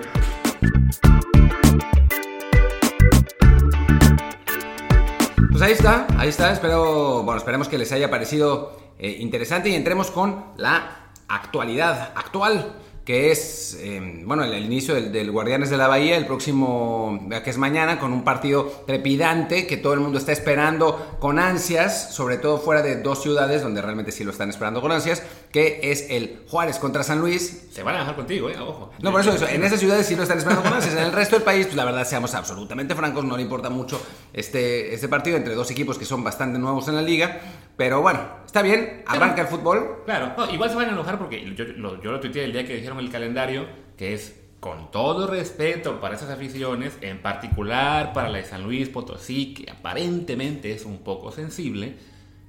[5.55, 6.51] Pues ahí está, ahí está.
[6.51, 12.75] Espero, bueno, esperemos que les haya parecido eh, interesante y entremos con la actualidad actual
[13.05, 17.59] que es, em, bueno, el, inicio del, Guardianes de la Bahía, el próximo, que es
[17.59, 22.59] mañana, con un partido trepidante que todo el mundo está esperando con ansias, sobre todo
[22.59, 26.45] fuera de dos ciudades donde realmente sí lo están esperando con ansias, que es el
[26.49, 27.67] Juárez contra San Luis.
[27.71, 28.91] Se van a dejar contigo, eh, ojo.
[29.03, 31.13] No, por eso, eso, en esas ciudades sí lo están esperando con ansias, en el
[31.13, 34.01] resto del país, pues la verdad, seamos absolutamente francos, no le importa mucho
[34.33, 37.41] este, este partido entre dos equipos que son bastante nuevos en la liga,
[37.77, 40.03] pero bueno, está bien, arranca el fútbol.
[40.05, 42.77] Claro, igual se van a enojar porque yo, lo, yo lo tuiteé el día que
[42.77, 43.67] dijeron el calendario,
[43.97, 48.89] que es con todo respeto para esas aficiones, en particular para la de San Luis
[48.89, 51.97] Potosí, que aparentemente es un poco sensible.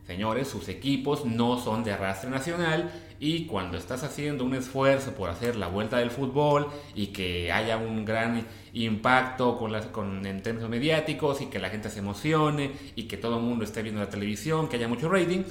[0.07, 5.29] Señores, sus equipos no son de arrastre nacional y cuando estás haciendo un esfuerzo por
[5.29, 10.41] hacer la vuelta del fútbol y que haya un gran impacto con, las, con en
[10.41, 14.01] términos mediáticos y que la gente se emocione y que todo el mundo esté viendo
[14.01, 15.43] la televisión, que haya mucho rating,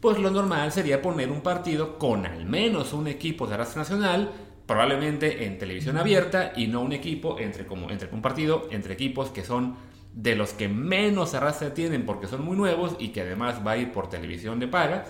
[0.00, 4.30] pues lo normal sería poner un partido con al menos un equipo de arrastre nacional,
[4.66, 9.30] probablemente en televisión abierta y no un equipo entre como entre un partido entre equipos
[9.30, 9.74] que son
[10.14, 13.76] de los que menos arrastre tienen porque son muy nuevos y que además va a
[13.78, 15.06] ir por televisión de paga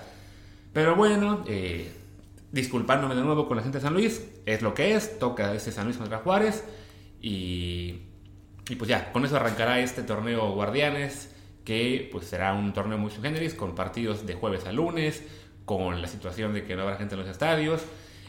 [0.72, 1.92] pero bueno, eh,
[2.52, 5.72] disculpándome de nuevo con la gente de San Luis, es lo que es, toca ese
[5.72, 6.64] San Luis contra Juárez
[7.20, 8.02] y,
[8.68, 13.10] y pues ya, con eso arrancará este torneo Guardianes, que pues será un torneo muy
[13.10, 15.22] subgéneris con partidos de jueves a lunes,
[15.64, 17.82] con la situación de que no habrá gente en los estadios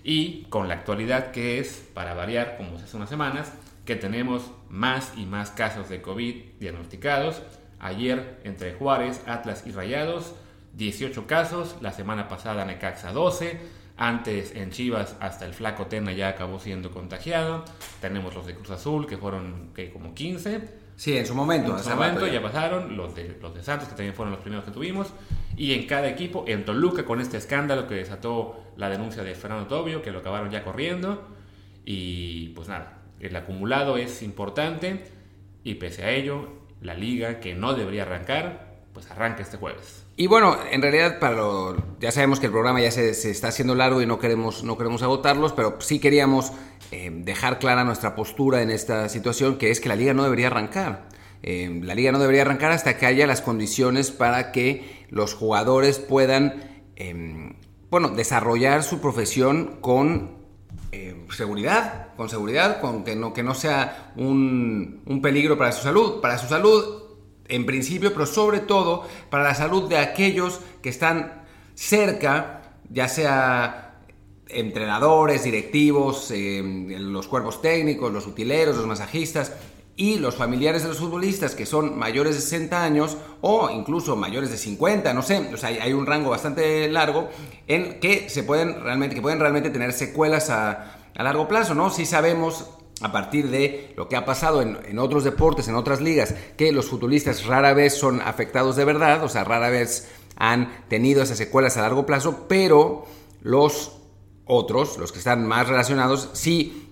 [0.04, 3.54] y con la actualidad que es, para variar, como hace unas semanas,
[3.86, 7.42] que tenemos más y más casos de COVID diagnosticados.
[7.80, 10.36] Ayer entre Juárez, Atlas y Rayados
[10.74, 13.60] 18 casos, la semana pasada Necaxa 12,
[13.98, 17.66] antes en Chivas hasta el flaco Tena ya acabó siendo contagiado,
[18.00, 20.82] tenemos los de Cruz Azul que fueron que como 15.
[20.96, 21.78] Sí, en su momento.
[21.78, 22.42] En su momento ya.
[22.42, 25.14] pasaron, los de, los de Santos que también fueron los primeros que tuvimos,
[25.58, 29.68] y en cada equipo, en Toluca con este escándalo que desató la denuncia de Fernando
[29.68, 31.28] Tobio, que lo acabaron ya corriendo,
[31.86, 35.06] y pues nada, el acumulado es importante,
[35.64, 36.50] y pese a ello,
[36.82, 40.01] la liga que no debería arrancar, pues arranca este jueves.
[40.18, 41.42] Y bueno, en realidad para
[42.00, 45.02] ya sabemos que el programa ya se, está haciendo largo y no queremos, no queremos
[45.04, 46.52] agotarlos, pero sí queríamos
[46.92, 50.48] eh, dejar clara nuestra postura en esta situación, que es que la liga no debería
[50.48, 51.08] arrancar.
[51.44, 55.98] Eh, la liga no debería arrancar hasta que haya las condiciones para que los jugadores
[55.98, 57.56] puedan, em,
[57.90, 60.42] bueno, desarrollar su profesión con
[60.92, 65.84] eh, seguridad, con seguridad, con que no, que no sea un, un peligro para su
[65.84, 66.20] salud.
[66.20, 67.01] Para su salud
[67.52, 71.44] en principio, pero sobre todo para la salud de aquellos que están
[71.76, 74.00] cerca, ya sea
[74.48, 79.54] entrenadores, directivos, eh, los cuerpos técnicos, los utileros, los masajistas,
[79.98, 84.50] y los familiares de los futbolistas que son mayores de 60 años o incluso mayores
[84.50, 87.30] de 50, no sé, o sea, hay un rango bastante largo
[87.68, 91.90] en que se pueden realmente, que pueden realmente tener secuelas a, a largo plazo, ¿no?
[91.90, 92.70] Si sabemos
[93.02, 96.88] a partir de lo que ha pasado en, otros deportes, en otras ligas, que los
[96.88, 101.78] futbolistas rara vez son afectados de verdad, o sea, rara vez han tenido esas secuelas
[101.78, 103.06] a largo plazo, pero
[103.42, 103.98] los
[104.46, 106.90] otros, los que están más relacionados, sí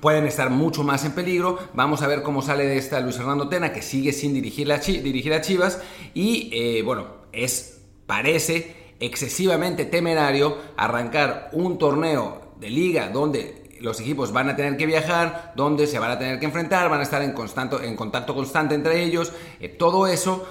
[0.00, 1.58] pueden estar mucho más en peligro.
[1.74, 4.68] Vamos a ver cómo sale de esta Luis Fernando Tena, que sigue sin dirigir,
[5.02, 5.80] dirigir a Chivas.
[6.14, 14.32] Y eh, bueno, es, parece excesivamente temerario arrancar un torneo de liga donde los equipos
[14.32, 17.22] van a tener que viajar, donde se van a tener que enfrentar, van a estar
[17.22, 19.32] en, constante, en contacto constante entre ellos.
[19.60, 20.46] Eh, todo eso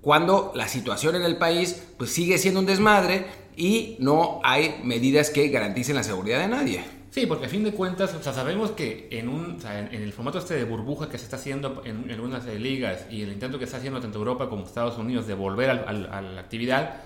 [0.00, 5.30] cuando la situación en el país pues sigue siendo un desmadre y no hay medidas
[5.30, 6.84] que garanticen la seguridad de nadie.
[7.10, 10.02] Sí, porque a fin de cuentas, o sea, sabemos que en, un, o sea, en,
[10.02, 13.58] el formato este de burbuja que se está haciendo en, algunas ligas y el intento
[13.58, 17.00] que está haciendo tanto Europa como Estados Unidos de volver al, a la actividad,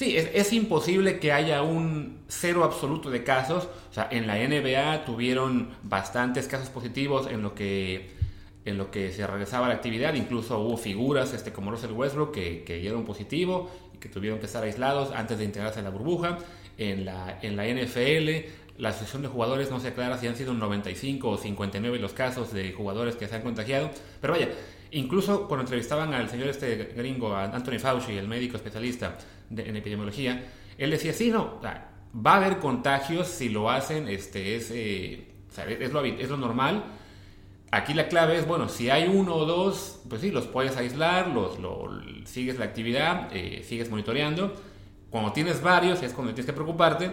[0.00, 3.68] sí, es, es, imposible que haya un cero absoluto de casos.
[3.90, 8.18] O sea, en la NBA tuvieron bastantes casos positivos en lo que
[8.64, 10.14] en lo que se regresaba la actividad.
[10.14, 14.46] Incluso hubo figuras este, como Russell Westbrook que, que dieron positivo y que tuvieron que
[14.46, 16.38] estar aislados antes de integrarse a la burbuja.
[16.78, 20.54] En la, en la NFL, la asociación de jugadores no se aclara si han sido
[20.54, 23.90] 95 o 59 los casos de jugadores que se han contagiado.
[24.22, 24.48] Pero vaya,
[24.92, 29.18] incluso cuando entrevistaban al señor este gringo, a Anthony Fauci, el médico especialista
[29.50, 30.46] de, en epidemiología,
[30.78, 35.28] él decía, sí, no, va a haber contagios si lo hacen, este, es, eh,
[35.80, 36.84] es, lo, es lo normal
[37.72, 41.28] Aquí la clave es, bueno, si hay uno o dos, pues sí, los puedes aislar,
[41.28, 41.56] los,
[42.24, 44.54] sigues la actividad, eh, sigues monitoreando.
[45.08, 47.12] Cuando tienes varios es cuando tienes que preocuparte.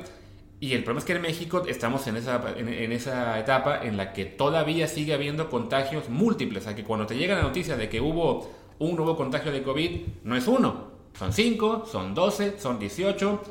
[0.59, 4.13] Y el problema es que en México estamos en esa, en, esa etapa en la
[4.13, 6.63] que todavía sigue habiendo contagios múltiples.
[6.63, 9.61] O sea, que cuando te llega la noticia de que hubo un nuevo contagio de
[9.61, 13.41] COVID, no es uno, son cinco, son doce, son dieciocho.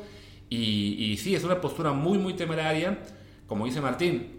[0.49, 2.99] Y, y sí, es una postura muy, muy temeraria.
[3.47, 4.37] Como dice Martín,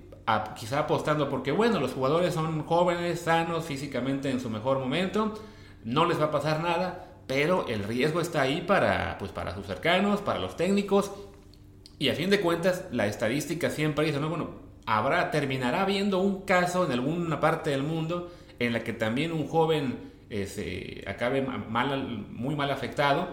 [0.59, 5.35] quizá apostando porque, bueno, los jugadores son jóvenes, sanos, físicamente en su mejor momento,
[5.85, 9.67] no les va a pasar nada, pero el riesgo está ahí para, pues, para sus
[9.67, 11.11] cercanos, para los técnicos,
[11.99, 14.51] y a fin de cuentas, la estadística siempre dice, no, bueno,
[14.87, 19.49] habrá, terminará habiendo un caso en alguna parte del mundo en la que también un
[19.49, 23.29] joven eh, acabe muy mal afectado,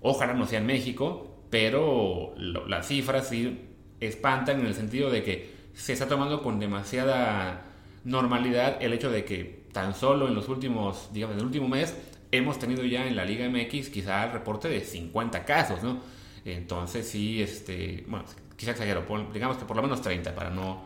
[0.00, 3.60] ojalá no sea en México, pero las cifras sí
[4.00, 7.62] espantan en el sentido de que se está tomando con demasiada
[8.04, 11.96] normalidad el hecho de que tan solo en los últimos, digamos, en el último mes
[12.30, 16.00] hemos tenido ya en la Liga MX quizá el reporte de 50 casos, ¿no?
[16.44, 18.26] Entonces sí, este, bueno,
[18.56, 20.84] quizá exagero, digamos que por lo menos 30 para no,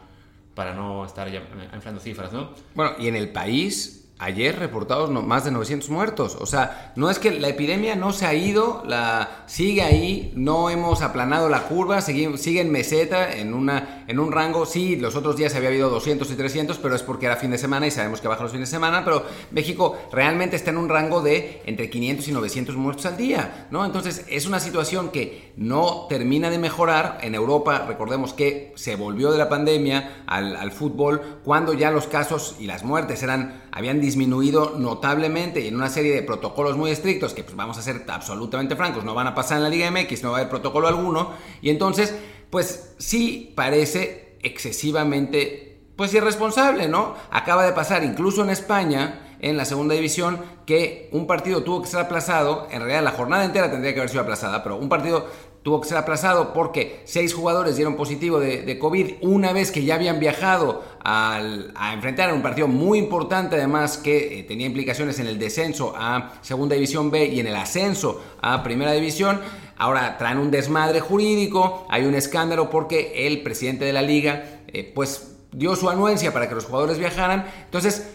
[0.54, 1.42] para no estar ya
[1.74, 2.50] inflando cifras, ¿no?
[2.74, 6.37] Bueno, y en el país ayer reportados más de 900 muertos.
[6.41, 10.71] O sea, no es que la epidemia no se ha ido, la sigue ahí, no
[10.71, 14.66] hemos aplanado la curva, sigue, sigue en meseta, en, una, en un rango.
[14.66, 17.59] Sí, los otros días había habido 200 y 300, pero es porque era fin de
[17.59, 19.04] semana y sabemos que baja los fines de semana.
[19.04, 23.68] Pero México realmente está en un rango de entre 500 y 900 muertos al día,
[23.70, 23.84] ¿no?
[23.84, 27.18] Entonces es una situación que no termina de mejorar.
[27.22, 32.56] En Europa, recordemos que se volvió de la pandemia al, fútbol cuando ya los casos
[32.59, 37.32] y las muertes eran habían disminuido notablemente y en una serie de protocolos muy estrictos
[37.32, 40.22] que pues vamos a ser absolutamente francos, no van a pasar en la Liga MX,
[40.22, 41.30] no va a haber protocolo alguno
[41.62, 42.14] y entonces
[42.51, 47.16] pues sí parece excesivamente pues irresponsable, ¿no?
[47.30, 51.88] Acaba de pasar incluso en España en la segunda división que un partido tuvo que
[51.88, 55.26] ser aplazado, en realidad la jornada entera tendría que haber sido aplazada, pero un partido
[55.69, 59.97] tuvo que ser aplazado porque seis jugadores dieron positivo de, COVID una vez que ya
[59.97, 65.39] habían viajado a enfrentar un partido muy importante además que eh, tenía implicaciones en el
[65.39, 69.43] descenso a Segunda División B y en el ascenso a Primera División.
[69.77, 74.91] Ahora traen un desmadre jurídico, hay un escándalo porque el presidente de la liga eh,
[74.95, 77.45] pues dio su anuencia para que los jugadores viajaran.
[77.66, 78.09] Entonces,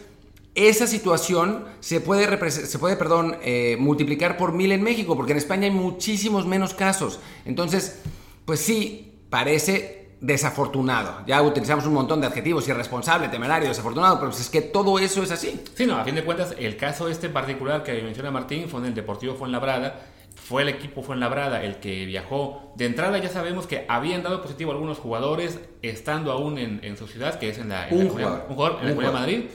[0.56, 5.40] esa situación se puede, se puede perdón, eh, multiplicar por mil en México, porque en
[5.40, 7.20] España hay muchísimos menos casos.
[7.46, 8.02] Entonces,
[8.46, 11.26] pues sí, parece desafortunado.
[11.26, 15.24] Ya utilizamos un montón de adjetivos, irresponsable, temerario, desafortunado, pero pues es que todo eso
[15.24, 15.60] es así.
[15.74, 18.86] Sí, no, a fin de cuentas, el caso este particular que menciona Martín fue en
[18.88, 22.74] el Deportivo Fuenlabrada, fue el equipo Fuenlabrada el que viajó.
[22.78, 27.40] De entrada ya sabemos que habían dado positivo algunos jugadores estando aún en, su ciudad,
[27.40, 29.46] que es en la, un, jugador, en la Madrid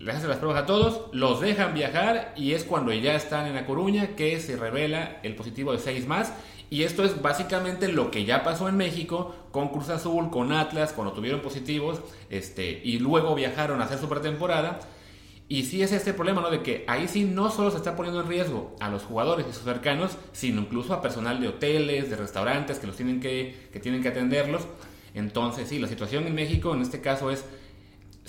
[0.00, 3.54] les hacen las pruebas a todos, los dejan viajar y es cuando ya están en
[3.54, 6.32] La Coruña que se revela el positivo de 6 más.
[6.70, 10.94] Y esto es básicamente lo que ya pasó en México con Cruz Azul, con Atlas,
[10.94, 14.80] cuando tuvieron positivos este, y luego viajaron a hacer su pretemporada.
[15.48, 16.48] Y sí es este problema, ¿no?
[16.48, 19.52] De que ahí sí no solo se está poniendo en riesgo a los jugadores y
[19.52, 23.80] sus cercanos, sino incluso a personal de hoteles, de restaurantes que los tienen que, que
[23.80, 24.62] tienen que atenderlos.
[25.12, 27.44] Entonces, sí, la situación en México en este caso es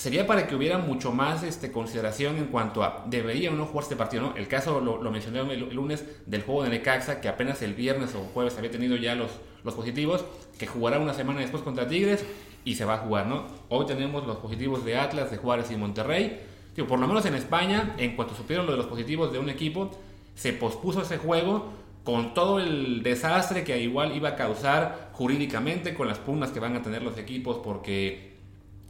[0.02, 3.84] sería para que hubiera mucho más este, consideración en cuanto a debería o no jugar
[3.84, 4.24] este partido.
[4.24, 4.36] ¿no?
[4.36, 8.22] El caso lo, mencioné el, lunes del juego de Necaxa, que apenas el viernes o
[8.34, 9.30] jueves había tenido ya los,
[9.64, 10.26] los positivos,
[10.58, 12.26] que jugará una semana después contra Tigres
[12.66, 13.28] y se va a jugar.
[13.28, 13.44] ¿no?
[13.70, 16.40] Hoy tenemos los positivos de Atlas, de Juárez y Monterrey.
[16.88, 19.92] por lo menos en España, en cuanto supieron lo de los positivos de un equipo,
[20.34, 21.74] se pospuso ese juego
[22.04, 26.76] con todo el desastre que igual iba a causar jurídicamente con las pugnas que van
[26.76, 28.31] a tener los equipos porque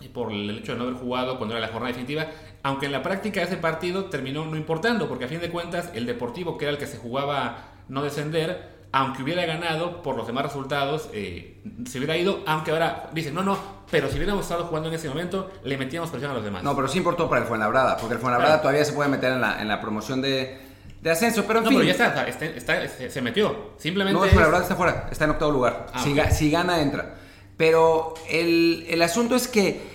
[0.08, 2.28] por el hecho de no haber jugado cuando era la jornada definitiva,
[2.64, 6.06] aunque en la práctica ese partido terminó no importando, porque a fin de cuentas el
[6.06, 10.44] Deportivo, que era el que se jugaba no descender, aunque hubiera ganado por los demás
[10.44, 13.58] resultados, eh, se hubiera ido, aunque ahora dicen, no, no,
[13.90, 16.64] pero si hubiéramos estado jugando en ese momento, le metíamos presión a los demás.
[16.64, 19.42] No, pero sí importó para el Fuenlabrada, porque el Fuenlabrada todavía se puede meter en
[19.42, 20.58] la, en la promoción de,
[21.02, 21.78] de ascenso, pero en fin.
[21.78, 24.18] pero ya está, está, se, metió, simplemente...
[24.20, 27.16] No, el Fuenlabrada está fuera, está en octavo lugar, ah, si, si gana, entra.
[27.56, 29.91] Pero el, el asunto es que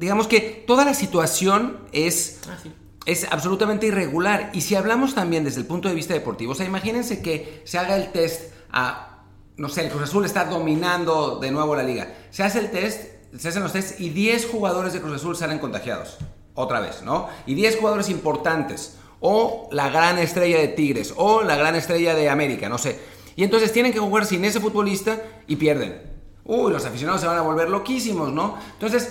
[0.00, 2.56] digamos que toda la situación es, ah,
[3.04, 4.50] es absolutamente irregular.
[4.54, 7.78] Y si hablamos también desde el punto de vista deportivo, o sea, imagínense que se
[7.78, 9.24] haga el test a,
[9.58, 12.14] no sé, el Cruz Azul está dominando de nuevo la liga.
[12.30, 15.58] Se hace el test, se hacen los tests y 10 jugadores de Cruz Azul salen
[15.58, 16.16] contagiados.
[16.54, 17.28] Otra vez, ¿no?
[17.44, 18.96] Y 10 jugadores importantes.
[19.20, 21.12] O la gran estrella de Tigres.
[21.16, 22.98] O la gran estrella de América, no sé.
[23.36, 26.10] Y entonces tienen que jugar sin ese futbolista y pierden.
[26.44, 28.56] Uy, los aficionados se van a volver loquísimos, ¿no?
[28.72, 29.10] Entonces,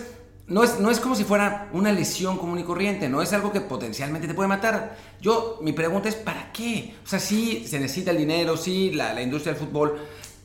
[0.49, 3.51] no es, no es como si fuera una lesión común y corriente, no es algo
[3.51, 4.97] que potencialmente te puede matar.
[5.21, 6.95] Yo, mi pregunta es, ¿para qué?
[7.05, 9.99] O sea, sí se necesita el dinero, sí la, industria del fútbol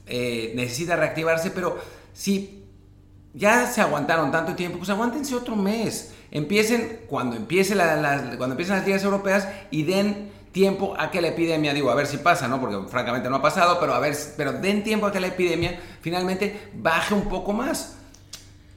[0.07, 1.79] eh, necesita reactivarse, pero
[2.13, 2.65] si
[3.33, 6.13] ya se aguantaron tanto tiempo, pues aguántense otro mes.
[6.31, 11.73] Empiecen cuando, empiece cuando empiecen las ligas europeas y den tiempo a que la epidemia,
[11.73, 12.61] digo, a ver si pasa, ¿no?
[12.61, 15.81] Porque francamente no ha pasado, pero a ver, pero den tiempo a que la epidemia
[16.01, 17.97] finalmente baje un poco más.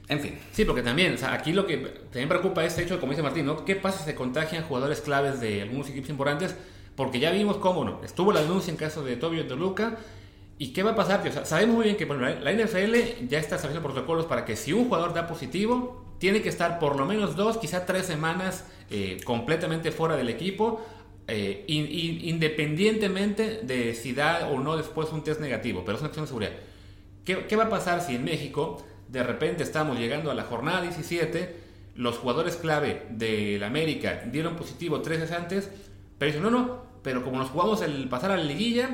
[0.08, 0.38] En fin.
[0.52, 3.64] Sí, porque también, aquí lo que también preocupa es este hecho, como dice Martín, ¿no?
[3.64, 6.56] ¿Qué pasa si se contagian jugadores claves de algunos equipos importantes?
[6.96, 8.00] Porque ya vimos cómo, ¿no?
[8.02, 9.98] Estuvo la denuncia en caso de Tobio de Luca.
[10.58, 11.22] ¿Y qué va a pasar?
[11.46, 14.86] Sabemos muy bien que bueno, la NFL ya está estableciendo protocolos para que si un
[14.86, 19.92] jugador da positivo, tiene que estar por lo menos dos, quizá tres semanas eh, completamente
[19.92, 20.84] fuera del equipo,
[21.28, 26.24] eh, independientemente de si da o no después un test negativo, pero es una cuestión
[26.24, 26.52] de seguridad.
[27.24, 30.82] ¿Qué, ¿Qué va a pasar si en México de repente estamos llegando a la jornada
[30.82, 31.56] 17,
[31.96, 35.70] los jugadores clave del América dieron positivo tres veces antes,
[36.18, 38.90] pero dicen, no, no, pero como nos jugamos el pasar a la liguilla,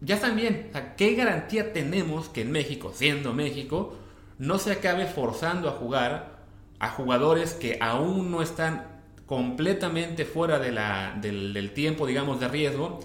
[0.00, 0.70] ya están bien.
[0.96, 3.96] ¿qué garantía tenemos que en México, siendo México,
[4.38, 6.40] no se acabe forzando a jugar
[6.78, 13.00] a jugadores que aún no están completamente fuera del, del tiempo, digamos, de riesgo,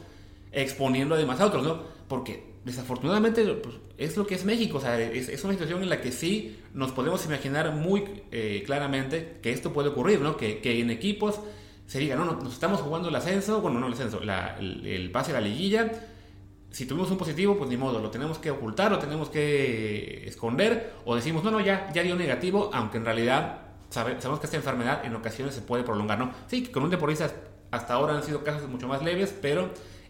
[0.51, 1.83] exponiendo además a otros, ¿no?
[2.07, 4.79] Porque desafortunadamente pues, es lo que es México.
[4.79, 9.37] O sea, es, una situación en la que sí nos podemos imaginar muy eh, claramente
[9.41, 10.35] que esto puede ocurrir, ¿no?
[10.35, 11.39] Que, en equipos
[11.85, 15.35] se diga, no, nos estamos jugando el ascenso, bueno, no el ascenso, el, pase a
[15.35, 15.91] la liguilla.
[16.71, 20.91] Si tuvimos un positivo, pues ni modo, lo tenemos que ocultar, lo tenemos que esconder,
[21.05, 25.05] o decimos, no, no, ya, ya dio negativo, aunque en realidad sabemos que esta enfermedad
[25.05, 26.33] en ocasiones se puede prolongar, ¿no?
[26.47, 27.31] Sí, con un deportista
[27.71, 29.69] hasta ahora han sido casos mucho más leves, pero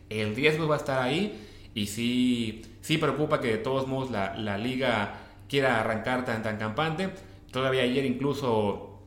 [0.09, 1.39] el riesgo va a estar ahí
[1.75, 5.19] y sí, sí preocupa que de todos modos la, la liga
[5.49, 7.09] quiera arrancar tan, tan campante.
[7.51, 9.01] Todavía ayer incluso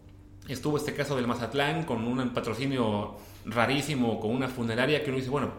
[0.48, 3.16] estuvo este caso del Mazatlán con un patrocinio
[3.46, 5.50] rarísimo, con una funeraria que uno dice, bueno,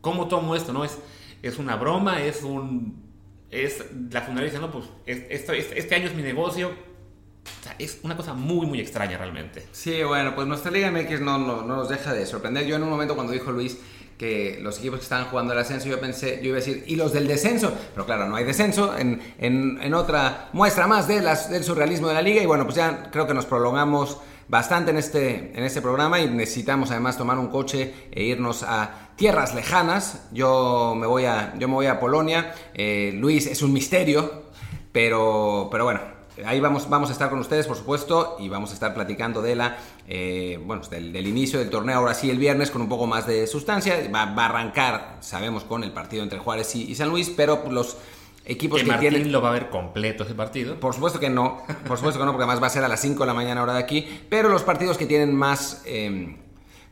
[0.00, 0.72] ¿cómo tomo esto?
[0.72, 0.84] ¿No?
[0.84, 0.98] Es,
[1.42, 3.04] es una broma, es un...
[3.50, 8.00] Es, la funeraria dice, no, pues esto, este año es mi negocio, o sea, es
[8.04, 9.66] una cosa muy, muy extraña realmente.
[9.72, 12.66] Sí, bueno, pues nuestra Liga MX no, no, no, nos deja de sorprender.
[12.66, 13.78] Yo en un momento cuando dijo Luis
[14.18, 16.96] que los equipos que estaban jugando el ascenso, yo pensé, yo iba a decir, y
[16.96, 21.50] los del descenso, pero claro, no hay descenso, en, en, otra muestra más de las,
[21.50, 24.96] del surrealismo de la liga, y bueno, pues ya creo que nos prolongamos bastante en
[24.96, 30.28] este, en este programa y necesitamos además tomar un coche e irnos a tierras lejanas.
[30.32, 34.44] Yo me voy a, yo me voy a Polonia, eh, Luis es un misterio,
[34.92, 36.00] pero, pero bueno,
[36.44, 39.56] ahí vamos, vamos a estar con ustedes, por supuesto, y vamos a estar platicando de
[39.56, 43.26] la, eh, bueno, del, inicio del torneo, ahora sí el viernes, con un poco más
[43.26, 43.96] de sustancia.
[44.14, 47.96] Va, a arrancar, sabemos, con el partido entre Juárez y, San Luis, pero los
[48.44, 49.32] equipos que, tienen...
[49.32, 50.78] lo va a ver completo ese partido?
[50.78, 53.00] Por supuesto que no, por supuesto que no, porque además va a ser a las
[53.00, 56.36] 5 de la mañana hora de aquí, pero los partidos que tienen más, em,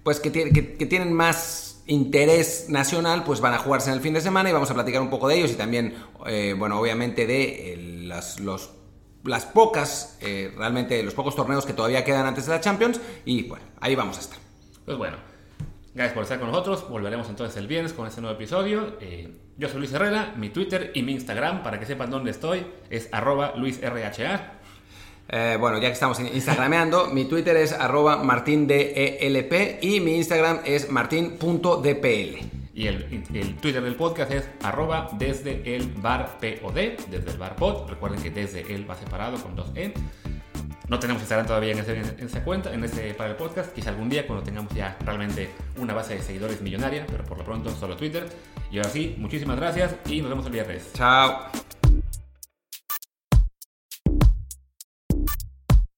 [0.02, 4.22] pues que, que, tienen más interés nacional, pues van a jugarse en el fin de
[4.22, 5.94] semana y vamos a platicar un poco de ellos y también,
[6.26, 7.76] eh, bueno, obviamente de
[8.40, 8.70] los
[9.24, 13.44] las pocas, eh, realmente los pocos torneos que todavía quedan antes de la Champions y
[13.48, 14.38] bueno, ahí vamos a estar.
[14.84, 15.16] Pues bueno,
[15.94, 16.88] gracias por estar con nosotros.
[16.88, 18.96] Volveremos entonces el viernes con este nuevo episodio.
[19.00, 22.66] Eh, yo soy Luis Herrera, mi Twitter y mi Instagram, para que sepan dónde estoy,
[22.90, 24.60] es arroba luisrha.
[25.28, 30.90] Eh, bueno, ya que estamos instagrameando, mi Twitter es arroba martindelp y mi Instagram es
[30.90, 32.63] martin.dpl.
[32.74, 36.74] Y el, el, Twitter del podcast es arroba desde el bar POD,
[37.08, 37.88] desde el bar pod.
[37.88, 39.94] Recuerden que desde el va separado con dos E.
[40.88, 43.72] No tenemos Instagram todavía en, ese, en, esa cuenta, en ese para el podcast.
[43.72, 47.44] Quizá algún día cuando tengamos ya realmente una base de seguidores millonaria, pero por lo
[47.44, 48.26] pronto solo Twitter.
[48.70, 50.92] Y ahora sí, muchísimas gracias y nos vemos el viernes.
[50.94, 51.50] Chao.